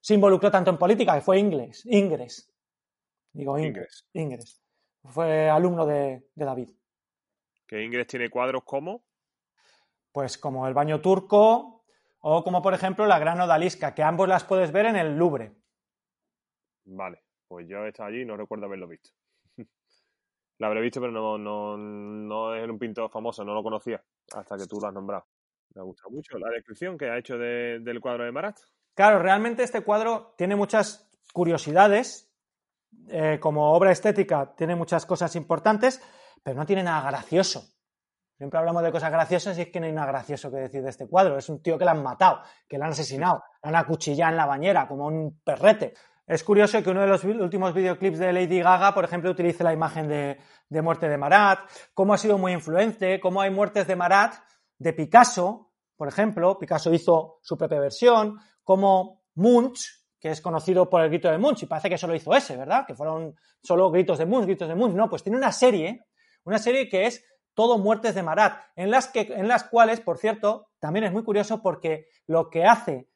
[0.00, 2.54] se involucró tanto en política, que fue Ingles, Ingres.
[3.32, 4.06] Digo Ingres.
[4.12, 4.62] Ingres.
[5.04, 6.70] Fue alumno de, David.
[7.66, 9.02] ¿Que Ingres tiene cuadros como?
[10.12, 11.84] Pues como el baño turco
[12.20, 15.52] o como por ejemplo la gran odalisca, que ambos las puedes ver en el Louvre.
[16.84, 19.10] Vale, pues yo he estado allí y no recuerdo haberlo visto.
[20.58, 24.02] La habré visto, pero no, no, no es un pintor famoso, no lo conocía
[24.34, 25.26] hasta que tú lo has nombrado.
[25.74, 28.58] Me ha gustado mucho la descripción que ha hecho del cuadro de Marat.
[28.94, 32.28] Claro, realmente este cuadro tiene muchas curiosidades.
[33.08, 36.02] Eh, como obra estética tiene muchas cosas importantes,
[36.42, 37.71] pero no tiene nada gracioso.
[38.42, 40.90] Siempre hablamos de cosas graciosas y es que no hay nada gracioso que decir de
[40.90, 41.38] este cuadro.
[41.38, 44.36] Es un tío que lo han matado, que lo han asesinado, lo han acuchillado en
[44.36, 45.94] la bañera como un perrete.
[46.26, 49.72] Es curioso que uno de los últimos videoclips de Lady Gaga, por ejemplo, utilice la
[49.72, 51.60] imagen de, muerte de Marat,
[51.94, 54.34] cómo ha sido muy influente, cómo hay muertes de Marat,
[54.76, 59.86] de Picasso, por ejemplo, Picasso hizo su propia versión, como Munch,
[60.18, 62.86] que es conocido por el grito de Munch, y parece que solo hizo ese, ¿verdad?
[62.88, 64.96] Que fueron solo gritos de Munch, gritos de Munch.
[64.96, 66.06] No, pues tiene una serie,
[66.44, 70.18] una serie que es todo muertes de Marat, en las, que, en las cuales, por
[70.18, 73.08] cierto, también es muy curioso porque lo que hace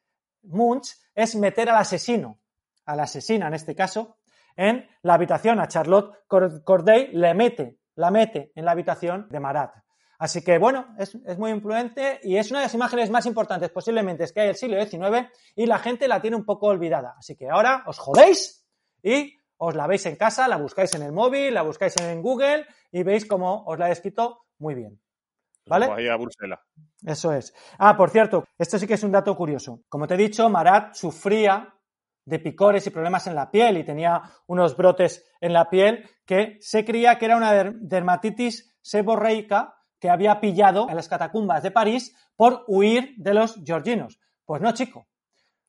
[0.43, 2.39] Munch es meter al asesino
[2.87, 4.17] a la asesina en este caso,
[4.55, 9.75] en la habitación a Charlotte Corday, le mete, la mete en la habitación de Marat.
[10.17, 14.23] Así que bueno, es, muy influente y es una de las imágenes más importantes posiblemente
[14.23, 17.13] es que hay el siglo XIX y la gente la tiene un poco olvidada.
[17.19, 18.65] Así que ahora os jodéis
[19.03, 22.65] y os la veis en casa, la buscáis en el móvil, la buscáis en Google
[22.91, 24.99] y veis cómo os la he escrito muy bien.
[25.65, 25.87] ¿Vale?
[25.91, 26.59] Ahí a Bruselas.
[27.05, 27.53] Eso es.
[27.77, 29.81] Ah, por cierto, esto sí que es un dato curioso.
[29.89, 31.73] Como te he dicho, Marat sufría
[32.25, 36.57] de picores y problemas en la piel y tenía unos brotes en la piel que
[36.59, 42.15] se creía que era una dermatitis seborreica que había pillado en las catacumbas de París
[42.35, 44.19] por huir de los georginos.
[44.45, 45.07] Pues no, chico.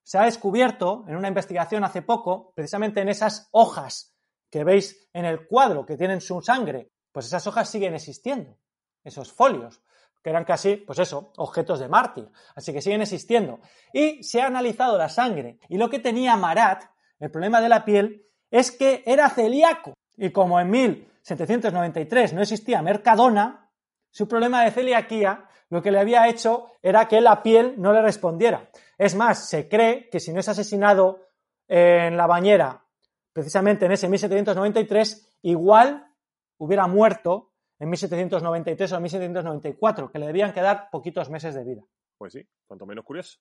[0.09, 4.17] Se ha descubierto en una investigación hace poco, precisamente en esas hojas
[4.51, 8.57] que veis en el cuadro que tienen su sangre, pues esas hojas siguen existiendo,
[9.05, 9.83] esos folios
[10.25, 12.27] que eran casi, pues eso, objetos de mártir.
[12.55, 13.61] Así que siguen existiendo.
[13.93, 15.59] Y se ha analizado la sangre.
[15.69, 16.85] Y lo que tenía Marat,
[17.21, 19.93] el problema de la piel, es que era celíaco.
[20.17, 23.71] Y como en 1793 no existía Mercadona,
[24.11, 28.01] su problema de celiaquía lo que le había hecho era que la piel no le
[28.01, 28.71] respondiera.
[28.99, 31.29] Es más, se cree que si no es asesinado
[31.69, 32.85] en la bañera,
[33.33, 36.13] precisamente en ese 1793, igual
[36.59, 41.83] hubiera muerto en 1793 o 1794, que le debían quedar poquitos meses de vida.
[42.17, 43.39] Pues sí, cuanto menos curioso.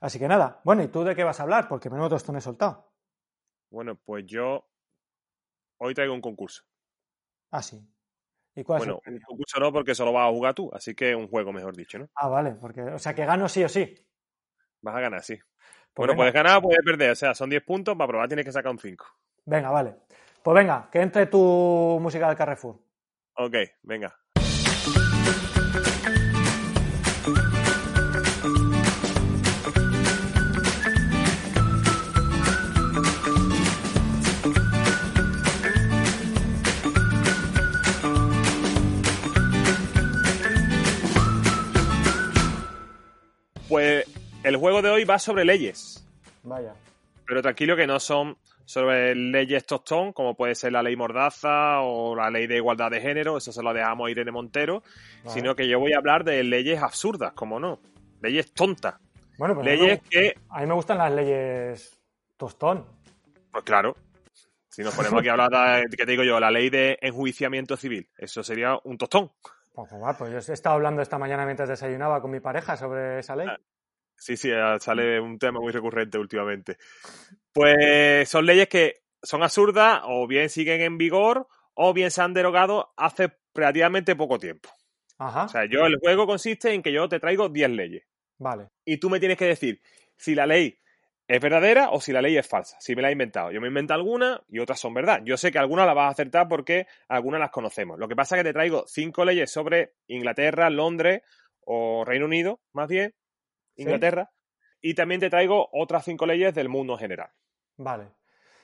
[0.00, 1.68] Así que nada, bueno, ¿y tú de qué vas a hablar?
[1.68, 2.90] Porque menudo me he soltado.
[3.70, 4.66] Bueno, pues yo
[5.78, 6.62] hoy traigo un concurso.
[7.50, 7.86] Ah, sí.
[8.54, 11.28] ¿Y cuál bueno, un concurso no, porque solo vas a jugar tú, así que un
[11.28, 12.08] juego, mejor dicho, ¿no?
[12.14, 13.94] Ah, vale, porque, o sea, que gano sí o sí.
[14.82, 15.38] Vas a ganar, sí.
[15.92, 18.44] Pues bueno, puedes ganar o puedes perder, o sea, son 10 puntos, para probar tienes
[18.44, 19.06] que sacar un 5.
[19.44, 19.96] Venga, vale.
[20.42, 22.76] Pues venga, que entre tu música del Carrefour.
[23.34, 24.19] Ok, venga.
[44.60, 46.06] Juego de hoy va sobre leyes.
[46.42, 46.74] Vaya.
[47.26, 52.14] Pero tranquilo que no son sobre leyes tostón, como puede ser la ley Mordaza o
[52.14, 54.84] la ley de igualdad de género, eso se lo dejamos a Irene Montero,
[55.26, 57.80] sino que yo voy a hablar de leyes absurdas, como no,
[58.22, 58.94] leyes tontas.
[59.38, 60.34] Bueno, pues leyes que...
[60.50, 62.00] A mí me gustan las leyes
[62.36, 62.84] tostón.
[63.50, 63.96] Pues claro.
[64.68, 66.38] Si nos ponemos aquí a hablar de, ¿qué te digo yo?
[66.38, 68.08] La ley de enjuiciamiento civil.
[68.16, 69.32] Eso sería un tostón.
[69.74, 73.18] Pues, pues, pues yo he estado hablando esta mañana mientras desayunaba con mi pareja sobre
[73.18, 73.48] esa ley.
[74.20, 76.76] Sí, sí, ah, sale un tema muy recurrente últimamente.
[77.52, 82.34] Pues son leyes que son absurdas o bien siguen en vigor o bien se han
[82.34, 84.68] derogado hace relativamente poco tiempo.
[85.18, 85.44] Ajá.
[85.44, 88.04] O sea, yo el juego consiste en que yo te traigo 10 leyes.
[88.38, 88.68] Vale.
[88.84, 89.80] Y tú me tienes que decir
[90.16, 90.78] si la ley
[91.26, 93.52] es verdadera o si la ley es falsa, si me la he inventado.
[93.52, 95.22] Yo me invento alguna y otras son verdad.
[95.24, 97.98] Yo sé que algunas las vas a acertar porque algunas las conocemos.
[97.98, 101.22] Lo que pasa es que te traigo cinco leyes sobre Inglaterra, Londres
[101.60, 103.14] o Reino Unido, más bien,
[103.76, 104.30] Inglaterra.
[104.80, 107.30] Y también te traigo otras cinco leyes del mundo general.
[107.76, 108.08] Vale.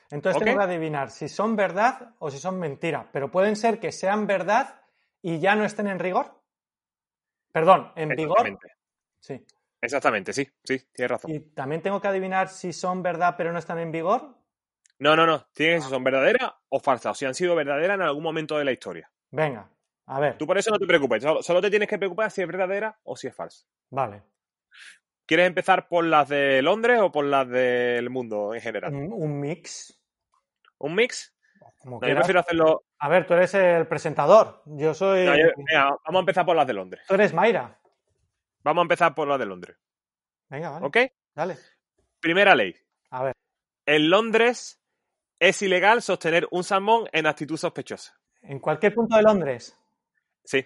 [0.09, 3.09] Entonces tengo que adivinar si son verdad o si son mentira.
[3.11, 4.81] Pero pueden ser que sean verdad
[5.21, 6.41] y ya no estén en rigor.
[7.51, 8.57] Perdón, en vigor.
[9.19, 9.43] Sí.
[9.81, 11.31] Exactamente, sí, sí, tienes razón.
[11.31, 14.35] ¿Y también tengo que adivinar si son verdad pero no están en vigor?
[14.99, 15.45] No, no, no.
[15.53, 18.65] Tienes si son verdaderas o falsas, o si han sido verdaderas en algún momento de
[18.65, 19.11] la historia.
[19.29, 19.69] Venga,
[20.07, 20.37] A ver.
[20.37, 21.23] Tú por eso no te preocupes.
[21.41, 23.65] Solo, te tienes que preocupar si es verdadera o si es falsa.
[23.89, 24.23] Vale.
[25.25, 28.93] ¿Quieres empezar por las de Londres o por las del mundo en general?
[28.93, 30.01] Un, mix.
[30.77, 31.35] ¿Un mix?
[31.79, 32.85] Como yo prefiero hacerlo.
[32.99, 34.61] A ver, tú eres el presentador.
[34.65, 35.25] Yo soy.
[35.25, 37.03] vamos a empezar por las de Londres.
[37.07, 37.77] Tú eres Mayra.
[38.63, 39.77] Vamos a empezar por las de Londres.
[40.49, 40.85] Venga, vale.
[40.85, 40.97] ¿Ok?
[41.35, 41.57] Dale.
[42.19, 42.75] Primera ley.
[43.09, 43.33] A ver.
[43.85, 44.81] En Londres
[45.39, 48.17] es ilegal sostener un salmón en actitud sospechosa.
[48.41, 49.77] ¿En cualquier punto de Londres?
[50.43, 50.65] Sí.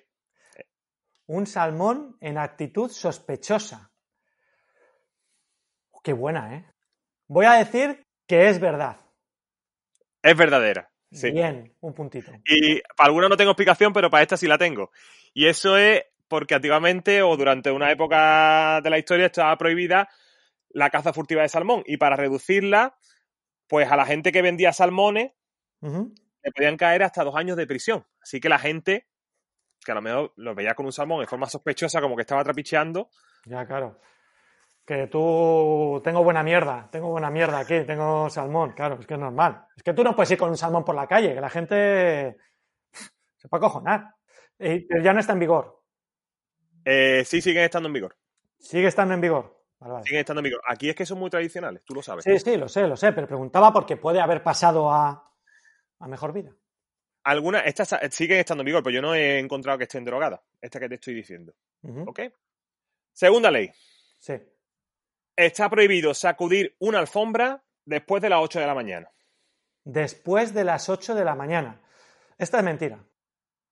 [1.28, 3.91] Un salmón en actitud sospechosa.
[6.02, 6.66] Qué buena, ¿eh?
[7.28, 8.98] Voy a decir que es verdad.
[10.22, 10.90] Es verdadera.
[11.12, 11.32] Sí.
[11.32, 12.32] Bien, un puntito.
[12.46, 14.92] Y para alguna no tengo explicación, pero para esta sí la tengo.
[15.34, 20.08] Y eso es porque antiguamente o durante una época de la historia estaba prohibida
[20.70, 21.84] la caza furtiva de salmón.
[21.86, 22.98] Y para reducirla,
[23.68, 25.32] pues a la gente que vendía salmones
[25.82, 28.06] le podían caer hasta dos años de prisión.
[28.22, 29.08] Así que la gente,
[29.84, 32.44] que a lo mejor lo veía con un salmón de forma sospechosa, como que estaba
[32.44, 33.10] trapicheando.
[33.46, 34.00] Ya, claro.
[34.86, 39.20] Que tú tengo buena mierda, tengo buena mierda aquí, tengo salmón, claro, es que es
[39.20, 39.66] normal.
[39.76, 42.38] Es que tú no puedes ir con un salmón por la calle, que la gente
[43.38, 44.16] se puede acojonar.
[44.58, 45.82] pero ya no está en vigor.
[46.84, 48.18] Eh, sí, siguen estando en vigor.
[48.58, 49.62] Sigue estando en vigor.
[50.04, 50.62] Siguen estando en vigor.
[50.68, 52.24] Aquí es que son muy tradicionales, tú lo sabes.
[52.24, 55.28] Sí, sí, lo sé, lo sé, pero preguntaba porque puede haber pasado a,
[56.08, 56.54] mejor vida.
[57.24, 60.42] Algunas, estas siguen estando en vigor, pero yo no he encontrado que estén drogadas.
[60.60, 61.54] Esta que te estoy diciendo.
[62.06, 62.22] ¿Ok?
[63.14, 63.72] Segunda ley.
[64.20, 64.34] Sí.
[65.36, 69.12] Está prohibido sacudir una alfombra después de las 8 de la mañana.
[69.84, 71.82] Después de las 8 de la mañana.
[72.38, 73.00] Esta es mentira.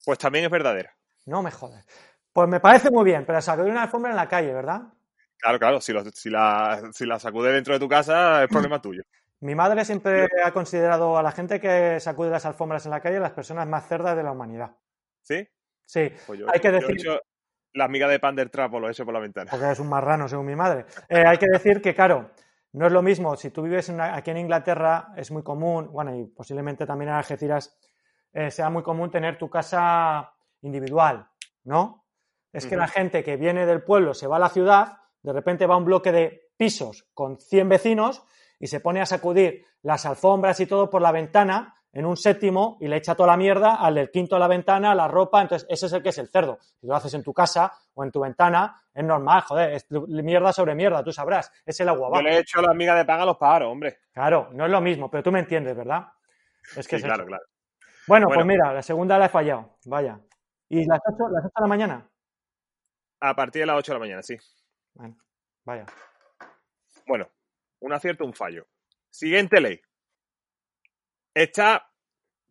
[0.05, 0.95] Pues también es verdadera.
[1.25, 1.85] No me jodas.
[2.33, 4.81] Pues me parece muy bien, pero sacudir una alfombra en la calle, ¿verdad?
[5.37, 9.03] Claro, claro, si, la, si la sacude dentro de tu casa es problema tuyo.
[9.41, 13.19] Mi madre siempre ha considerado a la gente que sacude las alfombras en la calle
[13.19, 14.75] las personas más cerdas de la humanidad.
[15.21, 15.47] ¿Sí?
[15.85, 16.97] Sí, pues hay que decir...
[17.73, 19.49] la amiga de Pander Trapo lo he hecho por la ventana.
[19.51, 20.85] Porque es un marrano, según mi madre.
[21.07, 22.31] Eh, hay que decir que, claro,
[22.73, 23.35] no es lo mismo.
[23.35, 27.77] Si tú vives aquí en Inglaterra, es muy común, bueno, y posiblemente también en Algeciras,
[28.33, 31.27] eh, sea muy común tener tu casa individual,
[31.63, 32.05] ¿no?
[32.51, 35.67] Es que la gente que viene del pueblo se va a la ciudad, de repente
[35.67, 38.23] va a un bloque de pisos con 100 vecinos
[38.59, 42.77] y se pone a sacudir las alfombras y todo por la ventana en un séptimo
[42.79, 45.41] y le echa toda la mierda al del quinto a la ventana, a la ropa,
[45.41, 46.59] entonces ese es el que es el cerdo.
[46.79, 50.53] Si lo haces en tu casa o en tu ventana, es normal, joder, es mierda
[50.53, 53.23] sobre mierda, tú sabrás, es el agua Yo le he hecho la amiga de paga
[53.23, 53.99] a los pájaros, hombre.
[54.11, 56.07] Claro, no es lo mismo, pero tú me entiendes, ¿verdad?
[56.75, 57.43] Es que claro, claro.
[58.07, 60.19] Bueno, pues mira, la segunda la he fallado, vaya.
[60.69, 62.09] ¿Y las 8, las 8 de la mañana?
[63.21, 64.37] A partir de las 8 de la mañana, sí.
[64.93, 65.17] Bueno,
[65.65, 65.85] vaya.
[67.07, 67.27] Bueno,
[67.79, 68.67] un acierto, un fallo.
[69.09, 69.81] Siguiente ley.
[71.39, 71.89] Está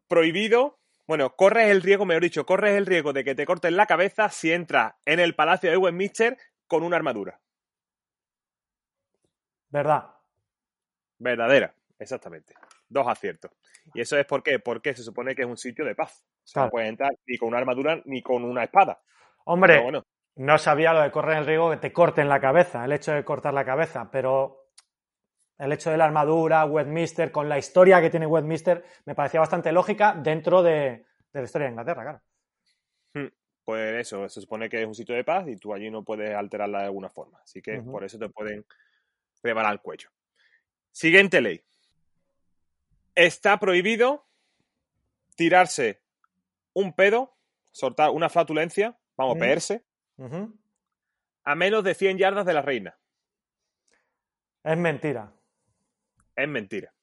[0.09, 3.85] prohibido, bueno, corres el riesgo, mejor dicho, corres el riesgo de que te corten la
[3.85, 7.39] cabeza si entras en el Palacio de Westminster con una armadura.
[9.69, 10.07] ¿Verdad?
[11.19, 12.55] Verdadera, exactamente.
[12.89, 13.51] Dos aciertos.
[13.93, 14.59] ¿Y eso es por qué?
[14.59, 16.25] Porque se supone que es un sitio de paz.
[16.57, 19.03] No puedes entrar ni con una armadura ni con una espada.
[19.45, 20.03] Hombre, bueno,
[20.37, 23.23] no sabía lo de correr el riesgo que te corten la cabeza, el hecho de
[23.23, 24.58] cortar la cabeza, pero
[25.59, 29.73] el hecho de la armadura, Westminster, con la historia que tiene Westminster, me parecía bastante
[29.73, 32.23] lógica dentro de, la historia de Inglaterra, claro.
[33.15, 36.05] Hmm, pues eso, se supone que es un sitio de paz y tú allí no
[36.05, 37.41] puedes alterarla de alguna forma.
[37.43, 38.65] Así que por eso te pueden
[39.41, 40.11] preparar el cuello.
[40.93, 41.63] Siguiente ley.
[43.15, 44.27] Está prohibido
[45.35, 46.01] tirarse
[46.73, 47.37] un pedo,
[47.73, 49.85] soltar una flatulencia, vamos, a peerse,
[51.43, 52.97] a menos de 100 yardas de la reina.
[54.63, 55.33] Es mentira.
[56.39, 56.95] Es mentira.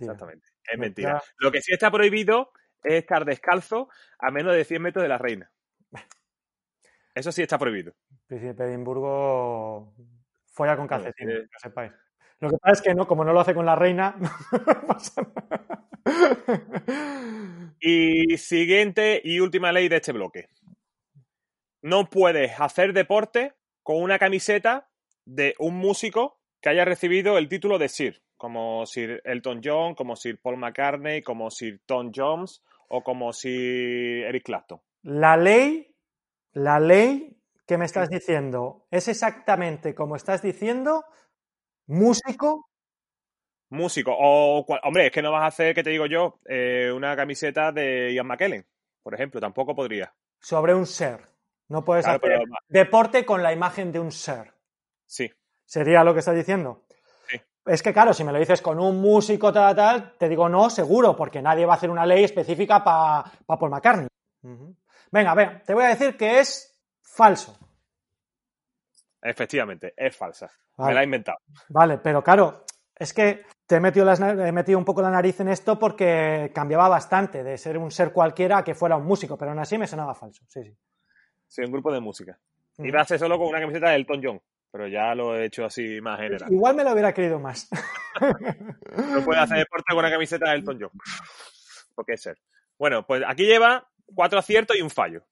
[0.00, 0.48] Exactamente.
[0.64, 1.22] Es mentira.
[1.38, 2.50] Lo que sí está prohibido
[2.82, 5.52] es estar descalzo a menos de 100 metros de la reina.
[7.14, 7.94] Eso sí está prohibido.
[8.26, 9.94] Príncipe de Edimburgo
[10.46, 11.92] folla con calcetines, que sepáis.
[12.40, 15.22] Lo que pasa es que no, como no lo hace con la reina, no pasa
[15.22, 15.88] nada.
[17.78, 20.48] Y siguiente y última ley de este bloque
[21.82, 24.90] no puedes hacer deporte con una camiseta
[25.24, 30.16] de un músico que haya recibido el título de Sir, como Sir Elton John, como
[30.16, 34.80] Sir Paul McCartney, como Sir Tom Jones o como Sir Eric Clapton.
[35.02, 35.94] La ley,
[36.52, 41.04] la ley que me estás diciendo es exactamente como estás diciendo,
[41.86, 42.68] músico.
[43.68, 44.12] Músico.
[44.16, 47.72] O, hombre, es que no vas a hacer, que te digo yo, eh, una camiseta
[47.72, 48.64] de Ian McKellen,
[49.02, 50.14] por ejemplo, tampoco podría.
[50.38, 51.20] Sobre un ser.
[51.68, 54.52] No puedes hacer deporte con la imagen de un ser.
[55.04, 55.30] Sí.
[55.64, 56.84] ¿Sería lo que estás diciendo?
[57.66, 60.70] Es que, claro, si me lo dices con un músico, tal, tal, te digo no,
[60.70, 64.06] seguro, porque nadie va a hacer una ley específica para pa Paul McCartney.
[65.10, 67.58] Venga, ver, te voy a decir que es falso.
[69.20, 70.48] Efectivamente, es falsa.
[70.78, 71.38] Me la he inventado.
[71.70, 72.64] Vale, pero claro,
[72.94, 76.88] es que te he metido, he metido, un poco la nariz en esto porque cambiaba
[76.88, 79.88] bastante de ser un ser cualquiera a que fuera un músico, pero aún así me
[79.88, 80.44] sonaba falso.
[80.46, 80.76] Sí, sí.
[81.48, 82.38] Sí, un grupo de música.
[82.78, 84.40] Iba a ser solo con una camiseta de Elton John,
[84.76, 86.52] pero ya lo he hecho así más general.
[86.52, 87.66] Igual me lo hubiera querido más.
[88.94, 90.90] no puede hacer deporte con una camiseta de Elton John.
[91.94, 92.36] ¿Por qué ser?
[92.78, 95.24] Bueno, pues aquí lleva cuatro aciertos y un fallo.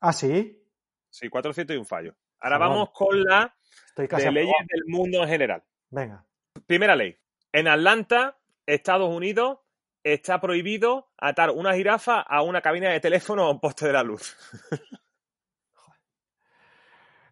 [0.00, 0.60] ¿Ah, sí?
[1.08, 2.16] Sí, cuatro aciertos y un fallo.
[2.40, 3.54] Ahora vamos con la
[3.96, 5.62] de leyes del mundo en general.
[5.90, 6.26] Venga.
[6.66, 7.16] Primera ley.
[7.52, 9.60] En Atlanta, Estados Unidos,
[10.02, 14.02] está prohibido atar una jirafa a una cabina de teléfono o un poste de la
[14.02, 14.36] luz.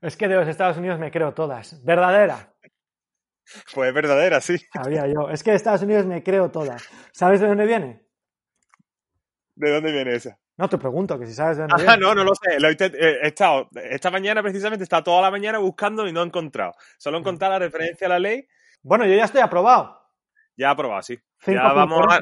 [0.03, 1.83] Es que de los Estados Unidos me creo todas.
[1.85, 2.53] ¿Verdadera?
[3.73, 4.57] Pues verdadera, sí.
[4.73, 5.31] Sabía yo.
[5.31, 6.89] Es que de Estados Unidos me creo todas.
[7.13, 8.05] ¿Sabes de dónde viene?
[9.55, 10.39] ¿De dónde viene esa?
[10.57, 11.93] No, te pregunto que si sabes de dónde viene.
[11.93, 12.57] Ah, no, no lo sé.
[12.57, 16.73] he, estado, esta mañana precisamente, he estado toda la mañana buscando y no he encontrado.
[16.99, 18.47] Solo he encontrado la referencia a la ley.
[18.83, 20.01] Bueno, yo ya estoy aprobado.
[20.57, 21.17] Ya aprobado, sí.
[21.47, 22.19] ya vamos a...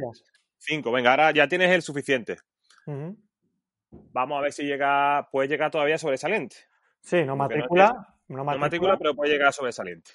[0.59, 2.39] Cinco, venga, ahora ya tienes el suficiente.
[2.85, 6.57] Vamos a ver si llega, puede llegar todavía sobresaliente.
[7.01, 10.13] Sí, no matrícula, no, matrícula, pero puede llegar sobresaliente.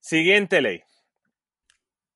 [0.00, 0.82] Siguiente ley.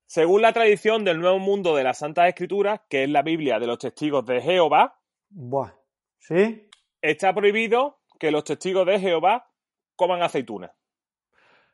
[0.06, 3.66] Según la tradición del Nuevo Mundo de las Santas Escrituras, que es la Biblia de
[3.66, 5.72] los testigos de Jehová, Buah.
[6.18, 6.68] ¿sí?
[7.00, 9.50] está prohibido que los testigos de Jehová
[9.96, 10.72] coman aceitunas.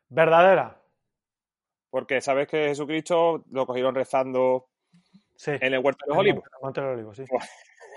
[0.09, 0.81] Verdadera.
[1.91, 4.69] Porque sabes que Jesucristo lo cogieron rezando
[5.45, 6.45] en el huerto de los olivos.
[6.45, 7.25] En el huerto de los olivos, sí.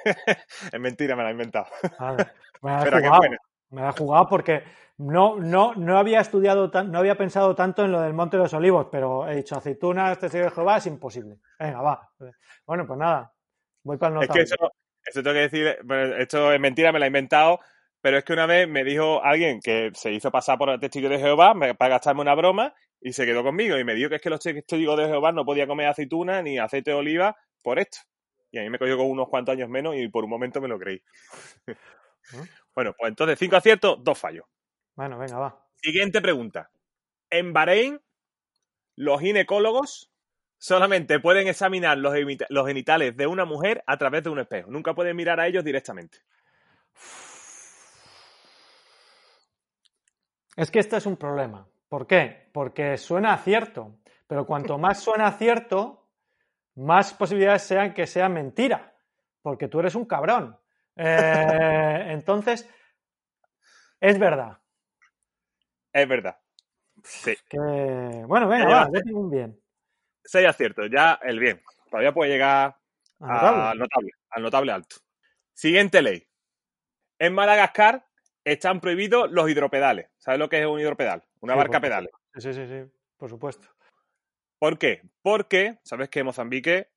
[0.74, 1.68] es mentira, me la he inventado.
[2.62, 3.38] Pero qué buena.
[3.72, 4.64] Me ha jugado porque
[4.98, 8.54] no, no, no había estudiado, no había pensado tanto en lo del Monte de los
[8.54, 11.38] Olivos, pero he dicho aceitunas, testigo de Jehová, es imposible.
[11.58, 12.10] Venga, va.
[12.66, 13.34] Bueno, pues nada,
[13.84, 14.44] voy para el notable.
[14.44, 14.72] Es que eso,
[15.06, 15.78] eso tengo que decir,
[16.18, 17.60] esto es mentira, me la he inventado,
[18.02, 21.10] pero es que una vez me dijo alguien que se hizo pasar por el testigo
[21.10, 24.22] de Jehová para gastarme una broma y se quedó conmigo y me dijo que es
[24.22, 28.00] que los testigos de Jehová no podía comer aceituna ni aceite de oliva por esto.
[28.52, 30.68] Y a mí me cogió con unos cuantos años menos y por un momento me
[30.68, 31.02] lo creí.
[32.80, 34.46] Bueno, pues entonces cinco aciertos, dos fallos.
[34.96, 35.68] Bueno, venga, va.
[35.76, 36.72] Siguiente pregunta.
[37.30, 38.00] En Bahrein,
[38.96, 40.14] los ginecólogos
[40.58, 44.72] solamente pueden examinar los, genitales de una mujer a través de un espejo.
[44.72, 46.20] Nunca pueden mirar a ellos directamente.
[50.56, 51.68] Es que este es un problema.
[51.90, 52.50] ¿Por qué?
[52.54, 54.00] Porque suena cierto.
[54.26, 56.08] Pero cuanto más suena cierto,
[56.76, 58.96] más posibilidades sean que sea mentira.
[59.42, 60.58] Porque tú eres un cabrón.
[61.02, 62.70] Eh, entonces,
[64.02, 64.58] es verdad.
[65.94, 66.38] Es verdad.
[67.04, 67.38] Sí.
[68.28, 69.58] Bueno, venga, va, un bien.
[70.22, 71.64] Seis aciertos, ya el bien.
[71.90, 72.76] Todavía puede llegar
[73.22, 74.98] al notable, al notable alto.
[75.54, 76.28] Siguiente ley.
[77.18, 78.06] En Madagascar
[78.44, 80.10] están prohibidos los hidropedales.
[80.18, 81.24] ¿Sabes lo que es un hidropedal?
[81.40, 82.12] Una barca pedales.
[82.36, 82.84] Sí, sí, sí,
[83.16, 83.70] por supuesto.
[84.60, 85.02] ¿Por qué?
[85.22, 86.92] Porque sabes que Mozambique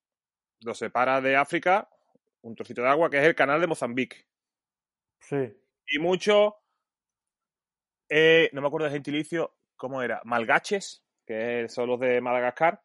[0.60, 1.88] lo separa de África
[2.42, 4.26] un trocito de agua, que es el canal de Mozambique.
[5.20, 5.56] Sí.
[5.86, 6.56] Y mucho,
[8.08, 10.20] eh, no me acuerdo de gentilicio, ¿cómo era?
[10.24, 12.82] Malgaches, que son los de Madagascar,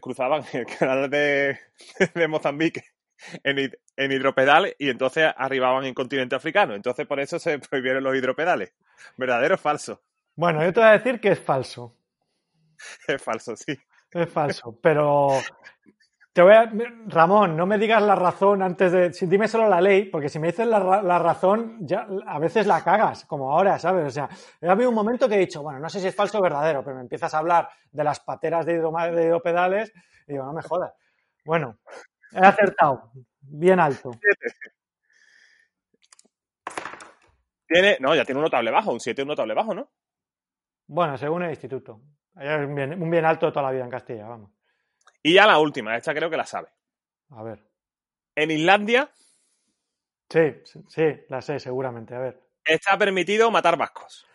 [0.00, 1.58] cruzaban el canal de,
[2.28, 2.84] Mozambique
[3.42, 6.74] en, en hidropedales y entonces arribaban en continente africano.
[6.74, 8.72] Entonces por eso se prohibieron los hidropedales.
[9.16, 10.02] ¿Verdadero o falso?
[10.36, 11.96] Bueno, yo te voy a decir que es falso.
[13.08, 13.78] es falso, sí.
[14.12, 15.38] Es falso, pero
[16.32, 16.70] te voy a,
[17.06, 19.10] Ramón, no me digas la razón antes de.
[19.26, 23.24] Dime solo la ley, porque si me dices la, razón, ya a veces la cagas,
[23.24, 24.06] como ahora, ¿sabes?
[24.06, 24.28] O sea,
[24.62, 26.84] ha habido un momento que he dicho, bueno, no sé si es falso o verdadero,
[26.84, 29.92] pero me empiezas a hablar de las pateras de, hidropedales
[30.28, 30.94] y digo, no me jodas.
[31.44, 31.78] Bueno,
[32.32, 33.10] he acertado.
[33.40, 34.12] Bien alto.
[37.66, 39.90] Tiene, no, ya tiene un notable bajo, un 7 un notable bajo, ¿no?
[40.86, 42.00] Bueno, según el instituto.
[42.34, 44.59] Un bien, un bien alto de toda la vida en Castilla, vamos.
[45.22, 46.68] Y ya la última, esta creo que la sabe.
[47.30, 47.62] A ver.
[48.34, 49.10] En Islandia.
[50.28, 50.54] Sí,
[50.88, 52.14] sí, la sé, seguramente.
[52.14, 52.40] A ver.
[52.64, 54.26] Está permitido matar vascos.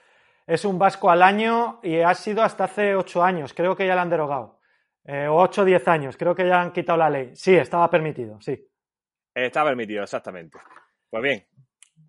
[0.46, 3.54] Es un vasco al año y ha sido hasta hace ocho años.
[3.54, 4.60] Creo que ya la han derogado.
[5.04, 6.18] Eh, o ocho o diez años.
[6.18, 7.36] Creo que ya han quitado la ley.
[7.36, 8.68] Sí, estaba permitido, sí.
[9.34, 10.58] Está permitido, exactamente.
[11.10, 11.48] Pues bien,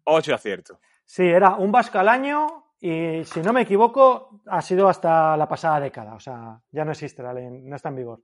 [0.05, 0.79] ocho aciertos.
[1.05, 5.49] Sí, era un vasco al año y si no me equivoco, ha sido hasta la
[5.49, 6.15] pasada década.
[6.15, 8.21] O sea, ya no existe la ley, no está en vigor.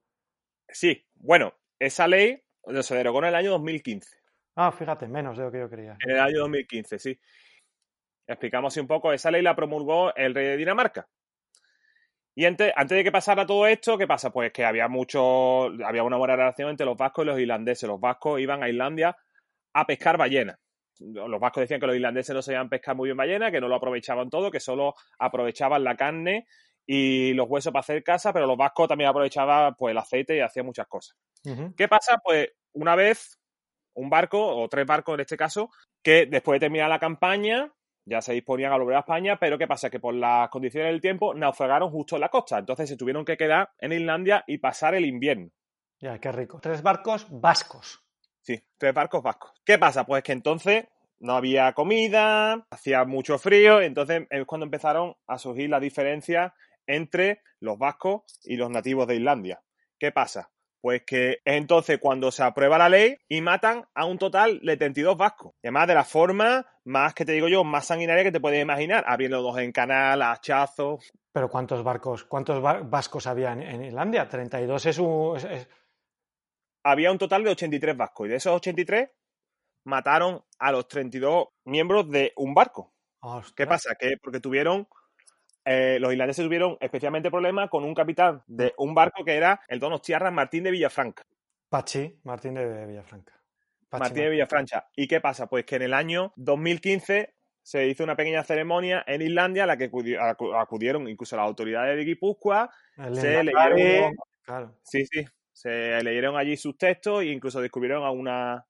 [0.73, 2.43] Sí, bueno, esa ley
[2.81, 4.17] se derogó en el año 2015.
[4.57, 5.97] Ah, fíjate, menos de lo que yo creía.
[6.05, 7.19] En el año 2015, sí.
[8.27, 11.09] Explicamos un poco, esa ley la promulgó el rey de Dinamarca.
[12.35, 14.31] Y antes, antes de que pasara todo esto, ¿qué pasa?
[14.31, 17.89] Pues que había mucho, había una buena relación entre los vascos y los irlandeses.
[17.89, 19.17] Los vascos iban a Islandia
[19.75, 20.59] a pescar ballenas.
[20.99, 23.75] Los vascos decían que los irlandeses no sabían pescar muy bien ballena, que no lo
[23.75, 26.47] aprovechaban todo, que solo aprovechaban la carne
[26.87, 30.41] y los huesos para hacer casa, pero los vascos también aprovechaban pues, el aceite y
[30.41, 31.17] hacían muchas cosas.
[31.77, 32.19] ¿Qué pasa?
[32.23, 33.39] Pues una vez
[33.95, 35.71] un barco, o tres barcos en este caso,
[36.03, 37.73] que después de terminar la campaña
[38.05, 39.91] ya se disponían a volver a España, pero ¿qué pasa?
[39.91, 43.37] Que por las condiciones del tiempo naufragaron justo en la costa, entonces se tuvieron que
[43.37, 45.51] quedar en Islandia y pasar el invierno.
[46.01, 46.59] Ya, qué rico.
[46.61, 48.03] Tres barcos vascos.
[48.41, 49.53] Sí, tres barcos vascos.
[49.65, 50.05] ¿Qué pasa?
[50.05, 50.87] Pues que entonces
[51.21, 56.53] no había comida, hacía mucho frío, entonces es cuando empezaron a surgir las diferencias
[56.87, 59.63] entre los vascos y los nativos de Islandia.
[59.99, 60.51] ¿Qué pasa?
[60.81, 65.17] Pues que entonces cuando se aprueba la ley y matan a un total de 32
[65.17, 65.53] vascos.
[65.63, 68.61] Y además de la forma más que te digo yo, más sanguinaria que te puedes
[68.61, 71.13] imaginar, abriendo dos en canal, hachazos.
[71.33, 74.29] Pero ¿cuántos barcos, cuántos vascos había en, Islandia?
[74.29, 75.39] 32 es un...
[76.85, 79.09] Había un total de 83 vascos y de esos 83
[79.85, 82.93] mataron a los 32 miembros de un barco.
[83.55, 83.95] ¿Qué pasa?
[83.95, 84.89] Que porque tuvieron
[85.65, 89.79] eh, los irlandeses tuvieron especialmente problemas con un capitán de un barco que era el
[89.79, 91.25] Donostiarra Martín de Villafranca.
[91.69, 93.33] Pachi, Martín de Villafranca.
[93.93, 94.89] Martín de Villafranca.
[94.97, 95.49] ¿Y qué pasa?
[95.49, 99.77] Pues que en el año 2015 se hizo una pequeña ceremonia en Islandia a la
[99.77, 99.91] que
[100.59, 102.71] acudieron incluso las autoridades de Guipúzcoa.
[103.15, 104.17] se leyeron,
[104.83, 108.65] sí, sí, se leyeron allí sus textos e incluso descubrieron algunas,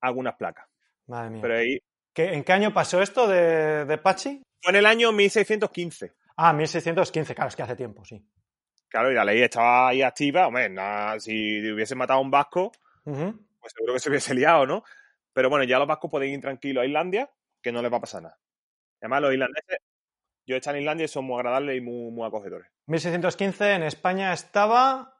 [0.00, 0.66] algunas placas.
[1.06, 1.42] Madre mía.
[1.42, 1.78] Pero ahí,
[2.14, 4.42] ¿En qué año pasó esto de, de Pachi?
[4.62, 6.12] Fue en el año 1615.
[6.36, 8.24] Ah, 1615, claro, es que hace tiempo, sí.
[8.88, 10.46] Claro, y la ley estaba ahí activa.
[10.46, 10.70] Hombre,
[11.18, 12.70] si hubiesen matado a un vasco,
[13.02, 14.84] pues seguro que se hubiese liado, ¿no?
[15.32, 18.00] Pero bueno, ya los vascos pueden ir tranquilos a Islandia, que no les va a
[18.00, 18.38] pasar nada.
[19.00, 19.78] Además, los irlandeses,
[20.46, 22.68] yo he estado en Islandia y son muy agradables y muy, acogedores.
[22.86, 25.16] 1615 en España estaba.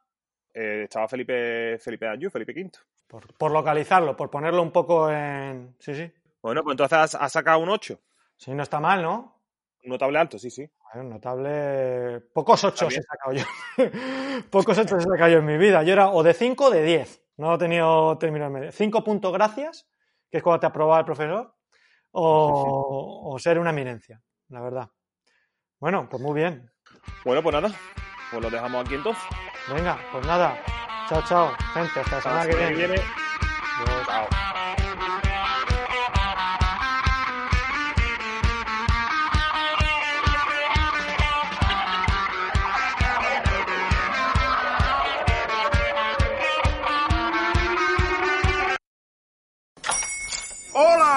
[0.53, 2.71] Eh, estaba Felipe, Felipe Anjou, Felipe V.
[3.07, 5.75] Por, por, localizarlo, por ponerlo un poco en.
[5.79, 6.09] Sí, sí.
[6.41, 7.99] Bueno, pues entonces has sacado un 8.
[8.37, 9.41] Sí, no está mal, ¿no?
[9.83, 10.69] Un notable alto, sí, sí.
[10.95, 12.21] un notable.
[12.33, 13.43] Pocos ocho he sacado yo.
[14.49, 15.83] Pocos ocho he sacado yo en mi vida.
[15.83, 17.23] Yo era o de 5 o de 10.
[17.37, 18.71] No he tenido término medio.
[18.71, 19.87] 5 puntos gracias,
[20.31, 21.53] que es cuando te aprobaba el profesor,
[22.11, 24.89] o, ser una eminencia, la verdad.
[25.79, 26.71] Bueno, pues muy bien.
[27.25, 27.71] Bueno, pues nada.
[28.31, 29.23] Pues lo dejamos aquí entonces.
[29.73, 30.57] Venga, pues nada.
[31.09, 31.99] Chao, chao, gente.
[31.99, 32.95] Hasta la semana que viene.
[34.05, 34.27] Chao.